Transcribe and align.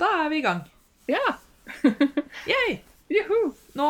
da 0.00 0.08
er 0.24 0.30
vi 0.32 0.40
i 0.40 0.44
gang. 0.44 0.64
Ja. 1.10 1.34
Yay! 2.52 2.78
Juhu. 3.10 3.52
Nå, 3.76 3.88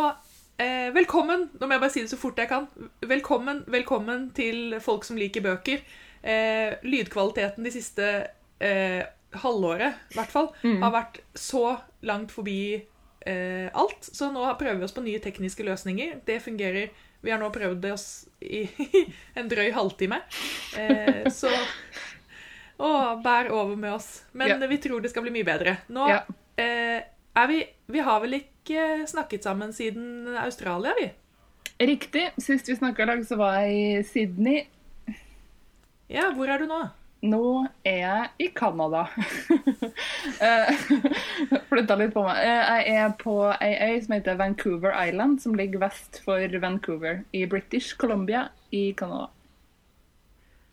eh, 0.58 0.88
velkommen, 0.96 1.48
nå 1.54 1.68
må 1.68 1.76
jeg 1.76 1.83
bare 1.84 1.94
si 1.94 2.02
det 2.04 2.10
så 2.10 2.18
fort 2.18 2.40
jeg 2.40 2.50
kan. 2.50 2.67
Velkommen, 3.06 3.63
velkommen 3.70 4.31
til 4.34 4.78
folk 4.83 5.07
som 5.07 5.20
liker 5.20 5.44
bøker. 5.44 5.84
Eh, 6.20 6.81
lydkvaliteten 6.83 7.67
de 7.67 7.75
siste 7.75 8.09
eh, 8.59 9.02
halvåret, 9.45 10.00
i 10.10 10.18
hvert 10.18 10.32
fall, 10.32 10.50
har 10.82 10.95
vært 10.96 11.20
så 11.38 11.77
langt 12.09 12.34
forbi 12.34 12.62
eh, 12.74 13.68
alt. 13.70 14.11
Så 14.11 14.32
nå 14.34 14.48
prøver 14.58 14.80
vi 14.80 14.88
oss 14.88 14.96
på 14.96 15.04
nye 15.06 15.22
tekniske 15.22 15.66
løsninger. 15.68 16.18
Det 16.27 16.40
fungerer. 16.42 16.90
Vi 17.20 17.30
har 17.30 17.38
nå 17.40 17.50
prøvd 17.52 17.82
det 17.84 17.92
oss 17.92 18.08
i 18.40 18.64
en 19.38 19.50
drøy 19.52 19.70
halvtime. 19.77 20.22
Eh, 20.80 21.29
så 21.30 21.52
Å, 22.80 23.20
bær 23.22 23.50
over 23.52 23.76
med 23.76 23.92
oss. 23.92 24.22
Men 24.32 24.48
Ja. 24.48 24.56
vi 24.66 24.78
tror 24.80 25.02
det 25.04 25.10
skal 25.12 25.22
bli 25.26 25.30
mye 25.34 25.44
bedre. 25.44 25.74
Nå 25.92 26.06
Ja. 26.09 26.23
eh, 26.56 27.02
er 27.36 27.46
vi 27.48 27.59
Vi 27.91 27.98
har 28.06 28.20
vel 28.20 28.32
ikke 28.41 29.05
snakket 29.10 29.42
sammen 29.42 29.72
siden 29.72 30.28
Australia, 30.38 30.95
vi? 30.98 31.10
Riktig. 31.80 32.30
Sist 32.38 32.66
vi 32.69 32.77
snakka 32.77 33.02
i 33.02 33.06
lag, 33.06 33.20
så 33.27 33.36
var 33.36 33.60
jeg 33.60 33.98
i 33.98 34.02
Sydney. 34.02 34.66
Ja, 36.08 36.30
hvor 36.32 36.48
er 36.48 36.58
du 36.58 36.66
nå? 36.66 36.91
Nå 37.22 37.66
er 37.84 37.98
jeg 37.98 38.28
i 38.38 38.46
Canada. 38.55 39.08
Flytta 41.70 41.97
litt 42.00 42.14
på 42.14 42.22
meg. 42.24 42.38
Eh, 42.38 42.86
Jeg 42.86 42.97
er 42.97 43.10
på 43.20 43.34
ei 43.60 43.72
øy 43.91 44.00
som 44.05 44.14
heter 44.16 44.38
Vancouver 44.38 44.92
Island, 45.06 45.41
som 45.42 45.55
ligger 45.58 45.78
vest 45.83 46.20
for 46.24 46.41
Vancouver 46.62 47.22
i 47.36 47.44
British 47.47 47.97
Columbia 47.97 48.47
i 48.72 48.92
Canada. 48.97 49.28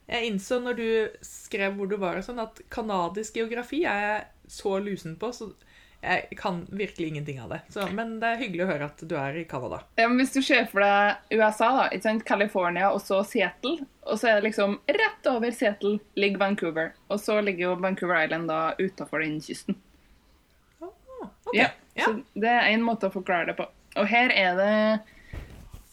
Jeg 0.07 0.27
innså 0.29 0.59
når 0.63 0.77
du 0.79 0.89
skrev 1.25 1.73
hvor 1.75 1.89
du 1.91 1.97
var, 1.99 2.19
og 2.19 2.23
sånn, 2.25 2.39
at 2.39 2.61
kanadisk 2.71 3.35
geografi 3.39 3.81
er 3.83 4.03
jeg 4.05 4.51
så 4.51 4.77
lusen 4.79 5.17
på, 5.19 5.33
så 5.35 5.49
jeg 5.97 6.37
kan 6.37 6.61
virkelig 6.69 7.07
ingenting 7.09 7.39
av 7.41 7.49
det. 7.51 7.59
Så, 7.73 7.83
men 7.91 8.13
det 8.21 8.29
er 8.29 8.39
hyggelig 8.39 8.63
å 8.63 8.69
høre 8.69 8.87
at 8.87 9.01
du 9.09 9.15
er 9.19 9.39
i 9.41 9.43
Canada. 9.49 9.81
Ja, 9.97 10.05
Hvis 10.13 10.31
du 10.35 10.39
ser 10.45 10.67
for 10.71 10.85
deg 10.85 11.33
USA, 11.35 11.71
da, 11.73 11.87
ikke 11.89 12.05
sant? 12.05 12.23
California 12.27 12.91
og 12.93 13.01
så 13.03 13.23
Seattle, 13.27 13.87
og 14.05 14.21
så 14.21 14.29
er 14.29 14.37
det 14.37 14.47
liksom 14.51 14.77
rett 14.87 15.27
over 15.31 15.51
Seattle 15.51 15.97
ligger 16.15 16.39
Vancouver. 16.45 16.93
Og 17.11 17.19
så 17.19 17.39
ligger 17.43 17.65
jo 17.65 17.75
Vancouver 17.81 18.21
Island 18.23 18.47
da 18.53 18.61
utafor 18.79 19.25
den 19.25 19.41
kysten. 19.43 19.79
Oh, 20.79 20.93
okay. 21.49 21.59
Ja, 21.65 21.73
Ja. 21.97 22.05
Så 22.05 22.21
det 22.37 22.49
er 22.53 22.67
en 22.69 22.83
måte 22.85 23.09
å 23.09 23.13
forklare 23.13 23.49
det 23.49 23.57
på. 23.57 23.65
Og 23.97 24.05
her 24.05 24.29
er 24.29 24.57
det 24.59 24.73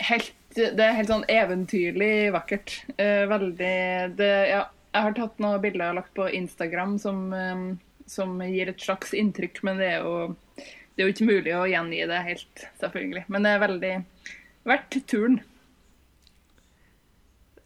helt 0.04 0.34
Det 0.54 0.84
er 0.84 0.96
helt 0.98 1.10
sånn 1.10 1.26
eventyrlig 1.30 2.30
vakkert. 2.34 2.76
Uh, 2.98 3.24
veldig 3.30 3.74
det, 4.18 4.32
Ja, 4.52 4.64
jeg 4.94 5.06
har 5.08 5.16
tatt 5.16 5.40
noen 5.42 5.62
bilder 5.62 5.90
og 5.90 5.98
lagt 6.02 6.14
på 6.14 6.28
Instagram 6.30 6.98
som, 7.02 7.24
um, 7.34 7.64
som 8.06 8.36
gir 8.46 8.70
et 8.70 8.80
slags 8.82 9.14
inntrykk, 9.16 9.62
men 9.66 9.82
det 9.82 9.96
er 9.96 10.04
jo 10.06 10.36
det 10.94 11.02
er 11.02 11.08
jo 11.08 11.14
ikke 11.16 11.26
mulig 11.26 11.54
å 11.58 11.64
gjengi 11.66 12.04
det 12.06 12.20
helt, 12.22 12.68
selvfølgelig. 12.78 13.24
Men 13.34 13.42
det 13.46 13.50
er 13.50 13.64
veldig 13.64 13.94
verdt 14.70 14.98
turen. 15.10 15.40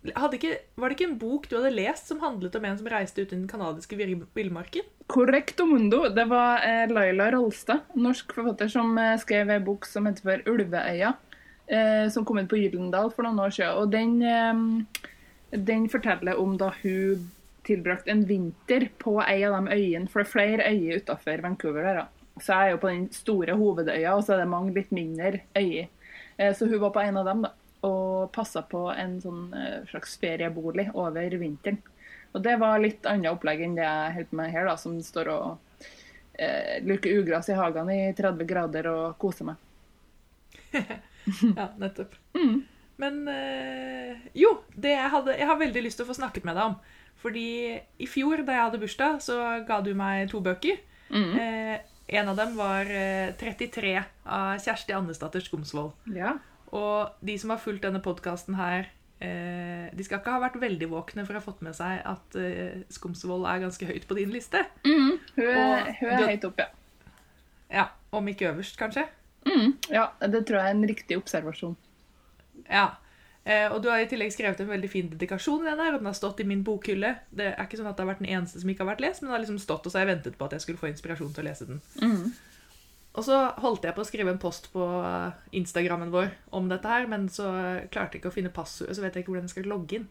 Ikke, 0.09 0.55
var 0.79 0.89
det 0.89 0.97
ikke 0.97 1.09
en 1.11 1.19
bok 1.21 1.49
du 1.51 1.59
hadde 1.59 1.75
lest 1.75 2.09
som 2.09 2.23
handlet 2.23 2.55
om 2.57 2.65
en 2.65 2.79
som 2.79 2.89
reiste 2.89 3.21
ut 3.21 3.33
i 3.33 3.37
den 3.37 3.49
kanadiske 3.51 3.99
vir- 3.99 4.25
villmarken? 4.33 4.87
Correcto 5.13 5.67
mundo. 5.69 6.07
Det 6.15 6.25
var 6.31 6.65
eh, 6.65 6.87
Laila 6.89 7.29
Rolstad, 7.35 7.85
norsk 7.99 8.33
forfatter, 8.33 8.71
som 8.73 8.97
eh, 8.97 9.19
skrev 9.21 9.53
en 9.53 9.67
bok 9.67 9.85
som 9.89 10.09
heter 10.09 10.25
for 10.25 10.49
'Ulveøya', 10.49 11.13
eh, 11.71 12.09
som 12.13 12.25
kom 12.25 12.41
inn 12.41 12.51
på 12.51 12.59
Gyldendal 12.61 13.13
for 13.15 13.27
noen 13.27 13.41
år 13.47 13.55
siden. 13.55 13.79
Og 13.81 13.91
den, 13.93 14.23
eh, 14.23 15.59
den 15.59 15.89
forteller 15.93 16.41
om 16.41 16.57
da 16.61 16.73
hun 16.83 17.29
tilbrakte 17.69 18.11
en 18.11 18.25
vinter 18.29 18.89
på 18.99 19.19
ei 19.25 19.43
av 19.45 19.59
de 19.59 19.77
øyene, 19.77 20.09
for 20.09 20.23
det 20.23 20.29
er 20.29 20.33
flere 20.33 20.71
øyer 20.73 21.03
utafor 21.03 21.43
Vancouver. 21.45 21.83
der 21.83 21.95
da. 21.95 22.07
Så 22.41 22.55
jeg 22.55 22.67
er 22.67 22.71
jo 22.71 22.83
på 22.83 22.89
den 22.89 23.13
store 23.13 23.57
hovedøya, 23.59 24.15
og 24.15 24.25
så 24.25 24.35
er 24.35 24.43
det 24.43 24.49
mange 24.49 24.75
litt 24.75 24.93
mindre 24.95 25.41
øyer. 25.57 25.89
Eh, 26.37 26.55
så 26.55 26.67
hun 26.67 26.81
var 26.81 26.91
på 26.91 27.01
en 27.01 27.17
av 27.17 27.25
dem, 27.25 27.43
da. 27.43 27.53
Og 27.89 28.33
passa 28.33 28.63
på 28.63 28.89
en 28.91 29.21
sånn 29.23 29.55
eh, 29.55 29.85
slags 29.91 30.17
feriebolig 30.19 30.89
over 30.95 31.37
vinteren. 31.39 31.79
Og 32.33 32.43
det 32.45 32.57
var 32.61 32.81
litt 32.83 33.07
annet 33.07 33.31
opplegg 33.33 33.63
enn 33.65 33.77
det 33.79 33.85
jeg 33.87 34.15
holder 34.15 34.31
på 34.31 34.37
med 34.37 34.51
her, 34.53 34.67
da, 34.69 34.77
som 34.77 34.99
står 35.03 35.31
og 35.33 35.85
eh, 36.39 36.79
luker 36.85 37.21
ugras 37.21 37.49
i 37.49 37.57
hagen 37.59 37.91
i 37.91 38.01
30 38.17 38.49
grader 38.49 38.91
og 38.93 39.19
koser 39.19 39.53
meg. 39.53 39.57
Ja, 41.59 41.69
nettopp. 41.81 42.15
Men 42.99 43.29
eh, 43.31 44.17
jo, 44.35 44.57
det 44.75 44.91
jeg, 44.97 45.11
hadde, 45.13 45.37
jeg 45.39 45.47
har 45.47 45.59
veldig 45.61 45.83
lyst 45.85 46.01
til 46.01 46.07
å 46.07 46.11
få 46.11 46.17
snakket 46.19 46.45
med 46.49 46.57
deg 46.59 46.73
om. 46.73 46.79
Fordi 47.23 47.45
i 48.03 48.07
fjor, 48.11 48.43
da 48.47 48.55
jeg 48.57 48.65
hadde 48.69 48.81
bursdag, 48.83 49.21
så 49.23 49.37
ga 49.67 49.81
du 49.83 49.93
meg 49.99 50.29
to 50.31 50.41
bøker. 50.43 50.79
Eh, 51.11 51.79
en 52.19 52.29
av 52.33 52.37
dem 52.39 52.55
var 52.59 52.87
eh, 52.91 53.33
33 53.39 53.95
av 54.27 54.59
Kjersti 54.63 54.95
Andesdatter 54.97 55.43
Skomsvold. 55.45 55.93
Ja. 56.15 56.37
Og 56.75 57.15
de 57.25 57.35
som 57.41 57.51
har 57.55 57.61
fulgt 57.63 57.83
denne 57.87 58.01
podkasten 58.05 58.55
her, 58.59 58.89
eh, 59.25 59.87
de 59.95 60.05
skal 60.07 60.21
ikke 60.21 60.35
ha 60.35 60.43
vært 60.43 60.59
veldig 60.63 60.89
våkne 60.93 61.25
for 61.27 61.35
å 61.37 61.41
ha 61.41 61.45
fått 61.47 61.63
med 61.67 61.75
seg 61.79 62.03
at 62.07 62.39
eh, 62.39 62.83
Skomsvold 62.93 63.47
er 63.51 63.63
ganske 63.67 63.89
høyt 63.89 64.07
på 64.11 64.19
din 64.19 64.35
liste. 64.35 64.63
Hun 64.87 65.15
er, 65.37 65.47
Og 65.47 65.95
hun 66.03 66.11
er 66.13 66.19
du- 66.23 66.29
høyt 66.33 66.49
oppe, 66.51 66.67
ja. 66.67 66.75
Ja, 67.69 67.87
Om 68.17 68.29
ikke 68.31 68.47
øverst, 68.55 68.79
kanskje. 68.81 69.03
Mm, 69.47 69.77
ja. 69.93 70.09
Det 70.21 70.43
tror 70.47 70.59
jeg 70.59 70.67
er 70.67 70.77
en 70.77 70.89
riktig 70.89 71.19
observasjon. 71.21 71.77
Ja. 72.67 72.89
Eh, 73.49 73.67
og 73.73 73.81
du 73.81 73.89
har 73.89 74.03
i 74.03 74.09
tillegg 74.11 74.33
skrevet 74.35 74.61
en 74.61 74.69
veldig 74.69 74.91
fin 74.93 75.09
dedikasjon 75.13 75.63
i 75.65 75.71
den 75.71 75.81
her, 75.81 75.95
og 75.95 76.03
den 76.03 76.11
har 76.11 76.17
stått 76.19 76.43
i 76.43 76.49
min 76.49 76.65
bokhylle. 76.67 77.15
Det 77.31 77.47
er 77.55 77.65
ikke 77.65 77.81
sånn 77.81 77.89
at 77.89 77.97
det 77.97 78.05
har 78.05 78.11
vært 78.11 78.21
den 78.21 78.35
eneste 78.35 78.61
som 78.61 78.69
ikke 78.69 78.85
har 78.85 78.93
vært 78.93 79.07
lest, 79.07 79.23
men 79.23 79.31
den 79.31 79.37
har 79.39 79.45
liksom 79.47 79.63
stått, 79.63 79.87
og 79.87 79.95
så 79.95 80.01
har 80.01 80.05
jeg 80.07 80.17
ventet 80.17 80.37
på 80.37 80.49
at 80.49 80.57
jeg 80.57 80.67
skulle 80.67 80.83
få 80.83 80.91
inspirasjon 80.91 81.33
til 81.33 81.47
å 81.47 81.49
lese 81.49 81.69
den. 81.71 81.81
Og 83.19 83.25
så 83.25 83.39
holdt 83.65 83.87
jeg 83.89 83.97
på 83.97 84.05
å 84.05 84.07
skrive 84.07 84.35
en 84.35 84.43
post 84.43 84.69
på 84.75 84.85
Instagrammen 85.57 86.13
vår 86.13 86.29
om 86.55 86.69
dette 86.71 86.93
her, 86.93 87.09
men 87.11 87.27
så 87.33 87.49
klarte 87.91 88.19
jeg 88.19 88.23
ikke 88.23 88.31
å 88.31 88.37
finne 88.37 88.53
passordet, 88.55 88.99
så 88.99 89.03
vet 89.03 89.17
jeg 89.17 89.25
ikke 89.25 89.33
hvordan 89.33 89.49
jeg 89.49 89.55
skal 89.57 89.71
logge 89.73 89.99
inn. 89.99 90.05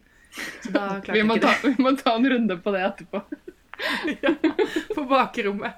Så 0.64 0.74
da 0.74 0.82
klarte 1.04 1.14
jeg 1.16 1.28
ikke 1.28 1.44
ta, 1.46 1.54
det 1.62 1.70
vi 1.76 1.86
må 1.86 1.94
ta 2.00 2.16
en 2.18 2.28
runde 2.34 2.58
på 2.64 2.74
det 2.74 2.82
etterpå. 2.90 3.22
på 4.94 5.04
bakrommet. 5.04 5.72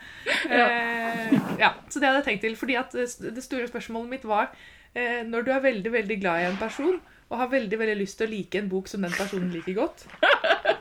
Eh, 0.50 1.32
ja, 1.58 1.74
så 1.88 2.00
det 2.00 2.08
hadde 2.08 2.20
jeg 2.20 2.26
tenkt 2.28 2.44
til, 2.46 2.56
fordi 2.58 2.76
at 2.80 2.94
det 2.94 3.44
store 3.44 3.68
spørsmålet 3.68 4.14
mitt 4.14 4.26
var 4.28 4.50
eh, 4.94 5.22
når 5.26 5.46
du 5.46 5.52
er 5.54 5.64
veldig, 5.64 5.92
veldig 5.92 6.20
glad 6.20 6.42
i 6.42 6.48
en 6.50 6.60
person, 6.60 7.00
og 7.30 7.38
har 7.38 7.52
veldig, 7.52 7.78
veldig 7.78 7.98
lyst 8.00 8.18
til 8.18 8.26
å 8.26 8.32
like 8.32 8.58
en 8.58 8.70
bok 8.70 8.88
som 8.90 9.04
den 9.06 9.14
personen 9.14 9.52
liker 9.54 9.76
godt, 9.76 10.06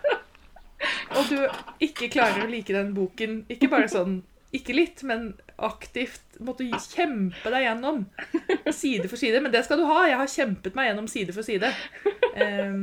og 1.18 1.30
du 1.30 1.38
ikke 1.86 2.10
klarer 2.14 2.46
å 2.46 2.50
like 2.50 2.74
den 2.74 2.96
boken, 2.98 3.44
ikke 3.52 3.70
bare 3.72 3.92
sånn, 3.92 4.22
ikke 4.56 4.74
litt, 4.74 5.04
men 5.06 5.34
aktivt 5.62 6.40
måtte 6.42 6.66
kjempe 6.90 7.52
deg 7.54 7.68
gjennom 7.68 8.08
side 8.74 9.06
for 9.12 9.20
side, 9.22 9.44
men 9.44 9.54
det 9.54 9.62
skal 9.68 9.82
du 9.82 9.86
ha, 9.86 10.08
jeg 10.10 10.18
har 10.18 10.34
kjempet 10.34 10.78
meg 10.78 10.90
gjennom 10.90 11.12
side 11.12 11.36
for 11.36 11.46
side, 11.46 11.70
eh, 12.40 12.82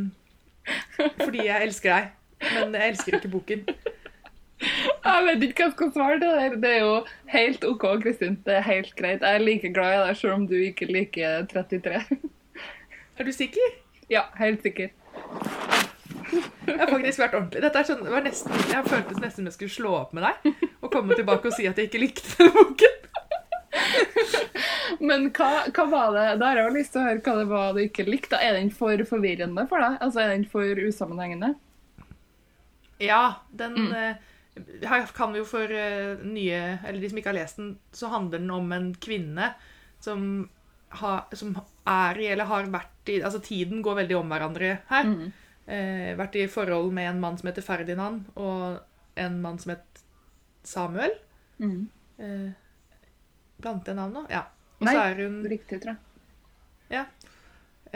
fordi 1.25 1.49
jeg 1.49 1.67
elsker 1.71 1.97
deg, 1.97 2.15
men 2.53 2.77
jeg 2.77 2.93
elsker 2.95 3.19
ikke 3.19 3.33
boken. 3.33 3.67
Jeg 4.61 5.25
vet 5.27 5.43
ikke 5.45 5.63
hva 5.63 5.67
jeg 5.67 5.75
skal 5.77 5.91
svare 5.95 6.19
til 6.21 6.33
det. 6.33 6.61
Det 6.63 6.71
er 6.71 6.81
jo 6.81 6.95
helt 7.33 7.65
OK, 7.69 7.85
Kristin. 8.03 8.39
Det 8.47 8.55
er 8.59 8.65
helt 8.67 8.95
greit. 8.99 9.21
Jeg 9.23 9.41
er 9.41 9.45
like 9.45 9.73
glad 9.75 9.95
i 9.95 10.05
deg 10.09 10.21
selv 10.21 10.37
om 10.39 10.47
du 10.49 10.57
ikke 10.59 10.89
liker 10.89 11.45
33. 11.53 12.01
Er 13.17 13.25
du 13.25 13.33
sikker? 13.33 13.77
Ja, 14.13 14.27
helt 14.41 14.63
sikker. 14.65 14.91
Jeg 16.67 16.79
har 16.81 16.91
faktisk 16.91 17.21
vært 17.23 17.37
ordentlig. 17.39 17.63
Dette 17.63 17.81
er 17.81 17.87
sånn, 17.89 18.03
det 18.05 18.13
var 18.13 18.25
nesten, 18.25 18.55
jeg 18.73 18.89
føltes 18.91 19.21
nesten 19.23 19.39
som 19.39 19.47
jeg 19.51 19.55
skulle 19.57 19.75
slå 19.77 19.93
opp 20.01 20.17
med 20.17 20.27
deg 20.27 20.49
og 20.83 20.91
komme 20.93 21.17
tilbake 21.17 21.49
og 21.49 21.55
si 21.55 21.69
at 21.71 21.79
jeg 21.79 21.89
ikke 21.91 22.03
likte 22.03 22.35
denne 22.37 22.53
boken. 22.57 23.03
Men 25.07 25.29
hva, 25.37 25.51
hva 25.77 25.85
var 25.91 26.15
det 26.15 26.25
Da 26.41 26.49
har 26.49 26.59
jeg 26.61 26.67
jo 26.71 26.75
lyst 26.77 26.95
til 26.95 27.03
å 27.03 27.07
høre 27.07 27.21
hva 27.23 27.35
det 27.39 27.49
var 27.51 27.75
du 27.77 27.81
ikke 27.85 28.07
likte. 28.09 28.39
Er 28.41 28.57
den 28.57 28.71
for 28.75 29.03
forvirrende 29.09 29.67
for 29.71 29.83
deg? 29.83 29.99
Altså, 30.03 30.23
Er 30.25 30.33
den 30.33 30.47
for 30.51 30.81
usammenhengende? 30.87 31.53
Ja, 33.03 33.23
den 33.53 33.93
eh, 33.93 34.17
Her 34.57 35.07
kan 35.17 35.33
vi 35.35 35.41
jo 35.43 35.47
for 35.49 35.69
eh, 35.69 36.23
nye 36.25 36.61
Eller 36.81 37.01
de 37.03 37.11
som 37.11 37.19
ikke 37.21 37.29
har 37.29 37.37
lest 37.37 37.59
den, 37.61 37.75
så 37.93 38.09
handler 38.13 38.41
den 38.41 38.53
om 38.55 38.71
en 38.73 38.93
kvinne 38.95 39.51
som, 40.01 40.23
har, 41.01 41.27
som 41.37 41.55
er 41.89 42.21
i, 42.21 42.31
eller 42.33 42.49
har 42.49 42.71
vært 42.73 43.11
i 43.13 43.19
Altså 43.21 43.41
tiden 43.45 43.83
går 43.85 44.01
veldig 44.03 44.17
om 44.19 44.33
hverandre 44.33 44.73
her. 44.91 45.13
Eh, 45.67 46.13
vært 46.19 46.39
i 46.39 46.47
forhold 46.51 46.93
med 46.95 47.11
en 47.11 47.23
mann 47.23 47.39
som 47.41 47.49
heter 47.51 47.65
Ferdinand, 47.65 48.29
og 48.39 48.79
en 49.19 49.41
mann 49.43 49.59
som 49.59 49.73
het 49.75 50.03
Samuel. 50.67 51.17
Mm. 51.59 51.89
Eh, 52.23 52.51
blant 53.59 53.87
det 53.89 53.97
navnet? 53.99 54.31
Ja. 54.31 54.45
Og 54.79 54.87
Nei, 54.87 54.95
så 54.95 55.25
hun 55.25 55.41
Riktig, 55.49 55.81
tror 55.83 55.97
jeg. 55.97 57.07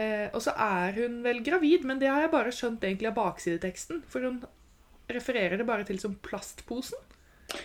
Eh, 0.01 0.29
og 0.33 0.41
så 0.45 0.55
er 0.55 0.97
hun 0.97 1.21
vel 1.25 1.43
gravid, 1.45 1.85
men 1.87 2.01
det 2.01 2.11
har 2.11 2.25
jeg 2.25 2.33
bare 2.33 2.55
skjønt 2.55 2.85
egentlig 2.87 3.11
av 3.11 3.19
baksideteksten. 3.19 4.03
For 4.11 4.25
hun 4.25 4.41
refererer 5.15 5.59
det 5.59 5.67
bare 5.69 5.87
til 5.89 6.01
som 6.03 6.17
plastposen. 6.25 6.99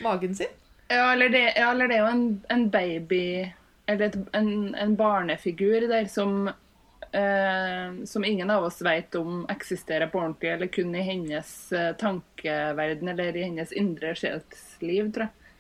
Magen 0.04 0.36
sin. 0.36 0.54
Ja, 0.88 1.14
eller 1.14 1.30
det, 1.30 1.44
ja, 1.56 1.72
eller 1.72 1.90
det 1.90 1.98
er 1.98 2.04
jo 2.04 2.12
en, 2.14 2.26
en 2.54 2.70
baby 2.70 3.52
Eller 3.90 4.06
et, 4.06 4.16
en, 4.38 4.76
en 4.76 4.96
barnefigur 4.98 5.88
der 5.90 6.06
som 6.10 6.48
eh, 6.48 8.06
Som 8.06 8.26
ingen 8.26 8.50
av 8.54 8.68
oss 8.68 8.82
vet 8.86 9.16
om 9.16 9.48
eksisterer 9.50 10.12
på 10.14 10.20
ordentlig, 10.22 10.52
eller 10.54 10.68
kun 10.68 10.94
i 10.96 11.02
hennes 11.06 11.52
eh, 11.74 11.92
tankeverden 11.98 13.14
eller 13.14 13.38
i 13.38 13.48
hennes 13.48 13.74
indre 13.74 14.14
sjelsliv, 14.18 15.12
tror 15.14 15.28
jeg. 15.28 15.54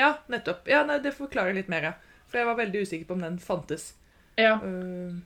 Ja, 0.00 0.12
nettopp. 0.30 0.68
Ja, 0.70 0.84
nei, 0.86 0.98
Det 1.02 1.14
forklarer 1.14 1.54
litt 1.54 1.70
mer, 1.70 1.90
ja. 1.90 1.94
For 2.30 2.38
jeg 2.38 2.46
var 2.46 2.58
veldig 2.60 2.84
usikker 2.86 3.08
på 3.08 3.16
om 3.18 3.24
den 3.26 3.38
fantes. 3.42 3.92
Ja. 4.38 4.54
Uh, 4.62 5.18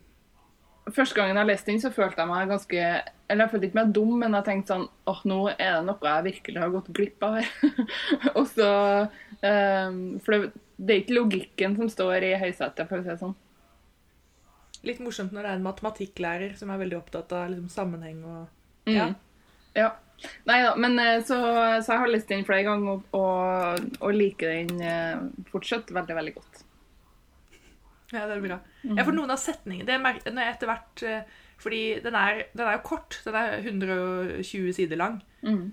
Første 0.92 1.16
gangen 1.16 1.38
jeg 1.40 1.48
leste 1.48 1.70
den, 1.70 1.80
så 1.80 1.90
følte 1.94 2.20
jeg 2.20 2.28
meg 2.28 2.50
ganske 2.50 2.80
Eller 3.32 3.46
jeg 3.46 3.50
følte 3.52 3.68
ikke 3.70 3.78
meg 3.78 3.92
dum, 3.96 4.18
men 4.20 4.36
jeg 4.36 4.44
tenkte 4.48 4.74
sånn 4.74 4.84
åh, 5.08 5.22
nå 5.30 5.38
er 5.54 5.78
det 5.78 5.86
noe 5.86 6.10
jeg 6.10 6.26
virkelig 6.26 6.60
har 6.60 6.74
gått 6.74 6.90
glipp 6.96 7.24
av 7.24 7.38
her. 7.38 7.48
og 8.38 8.44
så 8.50 8.68
um, 9.40 10.02
For 10.20 10.34
det, 10.34 10.52
det, 10.76 10.90
er 10.90 11.00
ikke 11.00 11.16
logikken 11.16 11.78
som 11.78 11.88
står 11.92 12.28
i 12.28 12.34
høysetet, 12.42 12.84
for 12.90 13.00
å 13.00 13.06
si 13.06 13.12
det 13.12 13.20
sånn. 13.22 13.38
Litt 14.84 15.00
morsomt 15.00 15.32
når 15.32 15.46
det 15.46 15.52
er 15.54 15.56
en 15.56 15.64
matematikklærer 15.64 16.58
som 16.58 16.68
er 16.74 16.82
veldig 16.82 16.98
opptatt 16.98 17.32
av 17.32 17.48
liksom, 17.54 17.72
sammenheng 17.72 18.20
og 18.28 18.44
Mm. 18.84 18.96
Ja. 18.96 19.06
ja. 19.72 19.96
Nei 20.44 20.58
da, 20.62 20.74
men 20.76 20.98
eh, 21.00 21.22
så, 21.24 21.36
så 21.82 21.94
jeg 21.94 22.00
har 22.02 22.10
lest 22.12 22.28
den 22.28 22.44
flere 22.44 22.66
ganger 22.66 22.98
og, 22.98 23.16
og, 23.16 23.86
og 23.98 24.12
liker 24.12 24.52
den 24.52 24.82
eh, 24.84 25.22
fortsatt 25.48 25.88
veldig, 25.88 26.16
veldig 26.18 26.34
godt. 26.36 26.60
Ja, 28.12 28.26
det 28.28 28.36
er 28.36 28.44
bra. 28.44 28.58
Mm. 28.84 28.98
Ja, 28.98 29.04
for 29.06 29.16
noen 29.16 29.32
av 29.32 29.40
setningene 29.40 29.88
det 29.88 29.96
når 30.28 30.42
jeg 30.44 30.54
etter 30.54 30.68
hvert 30.68 31.02
eh, 31.08 31.40
Fordi 31.64 31.80
den 32.04 32.16
er, 32.18 32.42
den 32.52 32.66
er 32.66 32.74
jo 32.76 32.84
kort. 32.84 33.16
Den 33.24 33.36
er 33.38 33.54
120 33.62 34.72
sider 34.76 34.98
lang. 35.00 35.20
Mm. 35.46 35.70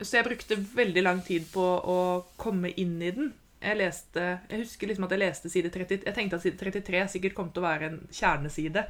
Så 0.00 0.16
jeg 0.16 0.26
brukte 0.26 0.56
veldig 0.56 1.02
lang 1.04 1.20
tid 1.26 1.44
på 1.52 1.62
å 1.62 1.98
komme 2.40 2.70
inn 2.80 2.94
i 3.02 3.10
den. 3.12 3.32
Jeg 3.64 3.78
leste, 3.78 4.22
jeg 4.48 4.62
husker 4.62 4.88
liksom 4.88 5.06
at 5.06 5.12
jeg 5.14 5.22
leste 5.22 5.50
side 5.52 5.70
30, 5.74 6.06
jeg 6.06 6.16
tenkte 6.16 6.38
at 6.38 6.44
side 6.44 6.58
33 6.60 7.02
sikkert 7.14 7.36
kom 7.36 7.50
til 7.52 7.62
å 7.62 7.66
være 7.66 7.90
en 7.90 7.98
kjerneside. 8.12 8.86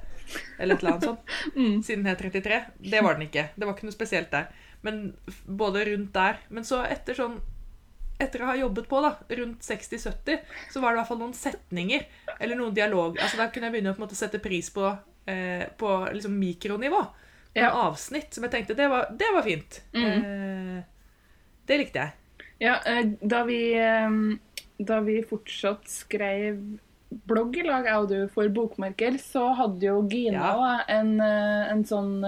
Eller 0.59 0.77
et 0.77 0.85
eller 0.85 0.95
annet 0.95 1.09
sånt. 1.11 1.35
Mm. 1.55 1.83
Siden 1.87 2.05
den 2.05 2.11
het 2.13 2.23
33. 2.23 2.61
Det 2.93 3.03
var 3.05 3.19
den 3.19 3.27
ikke. 3.29 3.49
Det 3.57 3.67
var 3.67 3.77
ikke 3.77 3.89
noe 3.89 3.97
spesielt 3.97 4.31
der. 4.35 4.49
Men 4.85 5.03
både 5.47 5.85
rundt 5.89 6.13
der 6.13 6.41
Men 6.53 6.67
så 6.69 6.83
etter 6.85 7.17
sånn 7.17 7.39
Etter 8.25 8.43
å 8.45 8.49
ha 8.51 8.55
jobbet 8.59 8.89
på, 8.91 9.01
da, 9.05 9.13
rundt 9.41 9.61
60-70, 9.67 10.39
så 10.73 10.81
var 10.83 10.93
det 10.93 10.97
i 10.97 11.01
hvert 11.03 11.11
fall 11.13 11.21
noen 11.23 11.37
setninger 11.37 12.07
eller 12.41 12.57
noen 12.61 12.75
dialog. 12.77 13.19
Altså 13.21 13.37
Da 13.43 13.49
kunne 13.53 13.69
jeg 13.71 13.77
begynne 13.77 13.93
å 13.95 14.01
måte 14.03 14.17
sette 14.19 14.41
pris 14.43 14.71
på, 14.75 14.89
eh, 15.31 15.67
på 15.81 15.93
liksom 16.15 16.35
mikronivå. 16.41 17.03
På 17.55 17.61
Ja. 17.63 17.71
avsnitt 17.87 18.35
som 18.35 18.43
jeg 18.45 18.51
tenkte 18.51 18.75
det 18.75 18.89
var, 18.91 19.07
det 19.15 19.29
var 19.35 19.43
fint. 19.47 19.81
Eh, 19.95 20.81
det 21.67 21.79
likte 21.79 22.01
jeg. 22.03 22.13
Ja, 22.61 22.81
eh, 22.87 23.05
da 23.23 23.45
vi, 23.45 23.75
eh, 23.75 24.11
da 24.83 25.01
vi 25.01 25.21
fortsatt 25.23 25.87
skrev 25.87 26.59
blogg 27.31 27.57
i 27.57 27.63
lag, 27.63 27.85
jeg 27.87 27.95
og 28.03 28.09
du, 28.11 28.17
for 28.35 28.49
Bokmerker, 28.49 29.19
så 29.23 29.53
hadde 29.55 29.87
jo 29.87 30.01
Gina 30.11 30.41
Ja. 30.51 30.81
en, 30.89 31.21
eh, 31.21 31.71
en 31.71 31.85
sånn 31.85 32.25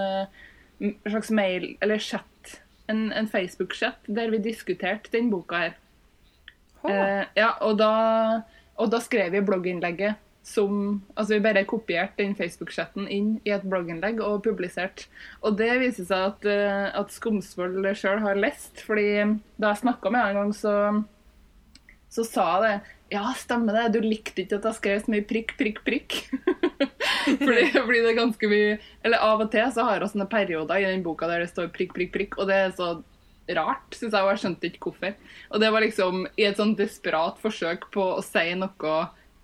slags 1.08 1.30
mail, 1.30 1.76
eller 1.80 1.98
chat, 1.98 2.60
en, 2.88 3.10
en 3.12 3.26
Facebook-chat, 3.26 3.96
der 4.06 4.30
vi 4.30 4.38
diskuterte 4.38 5.10
den 5.10 5.30
boka 5.32 5.56
her. 5.64 5.74
Eh, 6.90 7.24
ja, 7.38 7.50
og 7.66 7.78
da, 7.80 7.90
og 8.78 8.92
da 8.92 9.00
skrev 9.02 9.34
vi 9.34 9.44
blogginnlegget 9.44 10.22
som 10.46 11.02
Altså 11.16 11.34
vi 11.34 11.42
bare 11.42 11.64
kopierte 11.66 12.22
den 12.22 12.36
Facebook-chatten 12.38 13.08
inn 13.10 13.32
i 13.42 13.50
et 13.54 13.64
blogginnlegg 13.66 14.20
og 14.22 14.44
publiserte. 14.44 15.08
Og 15.42 15.56
det 15.58 15.72
viser 15.82 16.06
seg 16.06 16.28
at, 16.30 16.46
eh, 16.46 16.86
at 16.94 17.10
Skomsvold 17.10 17.88
sjøl 17.98 18.22
har 18.22 18.38
lest. 18.38 18.84
fordi 18.86 19.40
da 19.58 19.72
jeg 19.72 19.82
snakka 19.82 20.10
med 20.10 20.22
henne 20.22 20.30
en 20.30 20.38
gang, 20.44 20.52
så, 20.54 20.74
så 22.08 22.22
sa 22.24 22.46
jeg 22.54 22.62
det. 22.62 22.92
Ja, 23.16 23.24
stemmer 23.38 23.74
det. 23.74 23.94
Du 23.94 24.06
likte 24.06 24.42
ikke 24.42 24.60
at 24.60 24.70
jeg 24.70 24.78
skrev 24.78 25.02
så 25.02 25.14
mye 25.14 25.26
prikk, 25.26 25.56
prikk, 25.58 25.82
prikk. 25.86 26.14
fordi, 27.42 27.66
fordi 27.74 28.00
det 28.04 28.12
er 28.12 28.18
ganske 28.20 28.48
mye 28.50 28.78
Eller 29.02 29.22
av 29.22 29.42
og 29.42 29.50
til 29.50 29.66
så 29.74 29.86
har 29.86 29.98
jeg 29.98 30.14
sånne 30.14 30.30
perioder 30.30 30.78
i 30.78 30.88
den 30.90 31.02
boka 31.02 31.26
der 31.30 31.42
det 31.42 31.50
står 31.50 31.72
prikk, 31.74 31.94
prikk, 31.94 32.14
prikk, 32.14 32.38
og 32.38 32.50
det 32.50 32.62
er 32.68 32.74
så 32.78 32.94
rart, 33.54 33.94
syns 33.94 34.12
jeg, 34.12 34.22
og 34.22 34.32
jeg 34.32 34.42
skjønte 34.42 34.70
ikke 34.70 34.88
hvorfor. 34.88 35.14
Og 35.52 35.62
det 35.62 35.70
var 35.74 35.84
liksom 35.84 36.24
i 36.34 36.46
et 36.48 36.58
sånn 36.58 36.74
desperat 36.78 37.38
forsøk 37.42 37.88
på 37.94 38.08
å 38.16 38.24
si 38.24 38.48
noe 38.58 38.96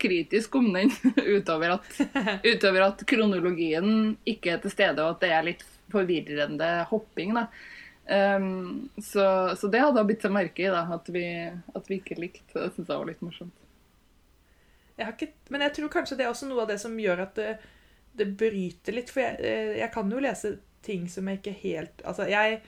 kritisk 0.03 0.57
om 0.59 0.73
den, 0.75 0.91
utover 1.37 1.77
at, 1.77 1.87
utover 2.53 2.89
at 2.89 3.05
kronologien 3.09 4.17
ikke 4.29 4.57
er 4.57 4.65
til 4.65 4.75
stede, 4.75 5.05
og 5.05 5.17
at 5.17 5.23
det 5.23 5.31
er 5.37 5.47
litt 5.53 5.65
forvirrende 5.93 6.73
hopping. 6.91 7.37
da. 7.39 7.47
Um, 8.03 8.89
så, 8.99 9.55
så 9.57 9.69
det 9.71 9.85
hadde 9.85 10.03
bitt 10.09 10.25
seg 10.25 10.35
merke 10.35 10.65
i, 10.65 10.71
da, 10.73 10.87
at 10.97 11.07
vi, 11.13 11.27
at 11.53 11.91
vi 11.91 12.01
ikke 12.01 12.19
likte. 12.19 12.51
Det 12.57 12.73
syns 12.75 12.89
jeg 12.89 12.97
var 12.97 13.09
litt 13.09 13.23
morsomt. 13.23 13.59
Jeg 14.99 15.07
har 15.07 15.15
ikke, 15.15 15.31
men 15.55 15.65
jeg 15.65 15.75
tror 15.79 15.95
kanskje 15.95 16.19
det 16.19 16.27
er 16.27 16.33
også 16.33 16.49
noe 16.51 16.65
av 16.65 16.73
det 16.73 16.81
som 16.83 16.99
gjør 17.01 17.25
at 17.25 17.39
det, 17.39 17.53
det 18.19 18.29
bryter 18.39 18.97
litt. 18.99 19.13
For 19.13 19.25
jeg, 19.25 19.39
eh, 19.41 19.73
jeg 19.81 19.91
kan 19.95 20.11
jo 20.13 20.21
lese 20.23 20.57
ting 20.83 21.07
som 21.11 21.29
jeg 21.31 21.39
ikke 21.39 21.55
helt 21.63 22.03
Altså, 22.03 22.27
jeg 22.27 22.59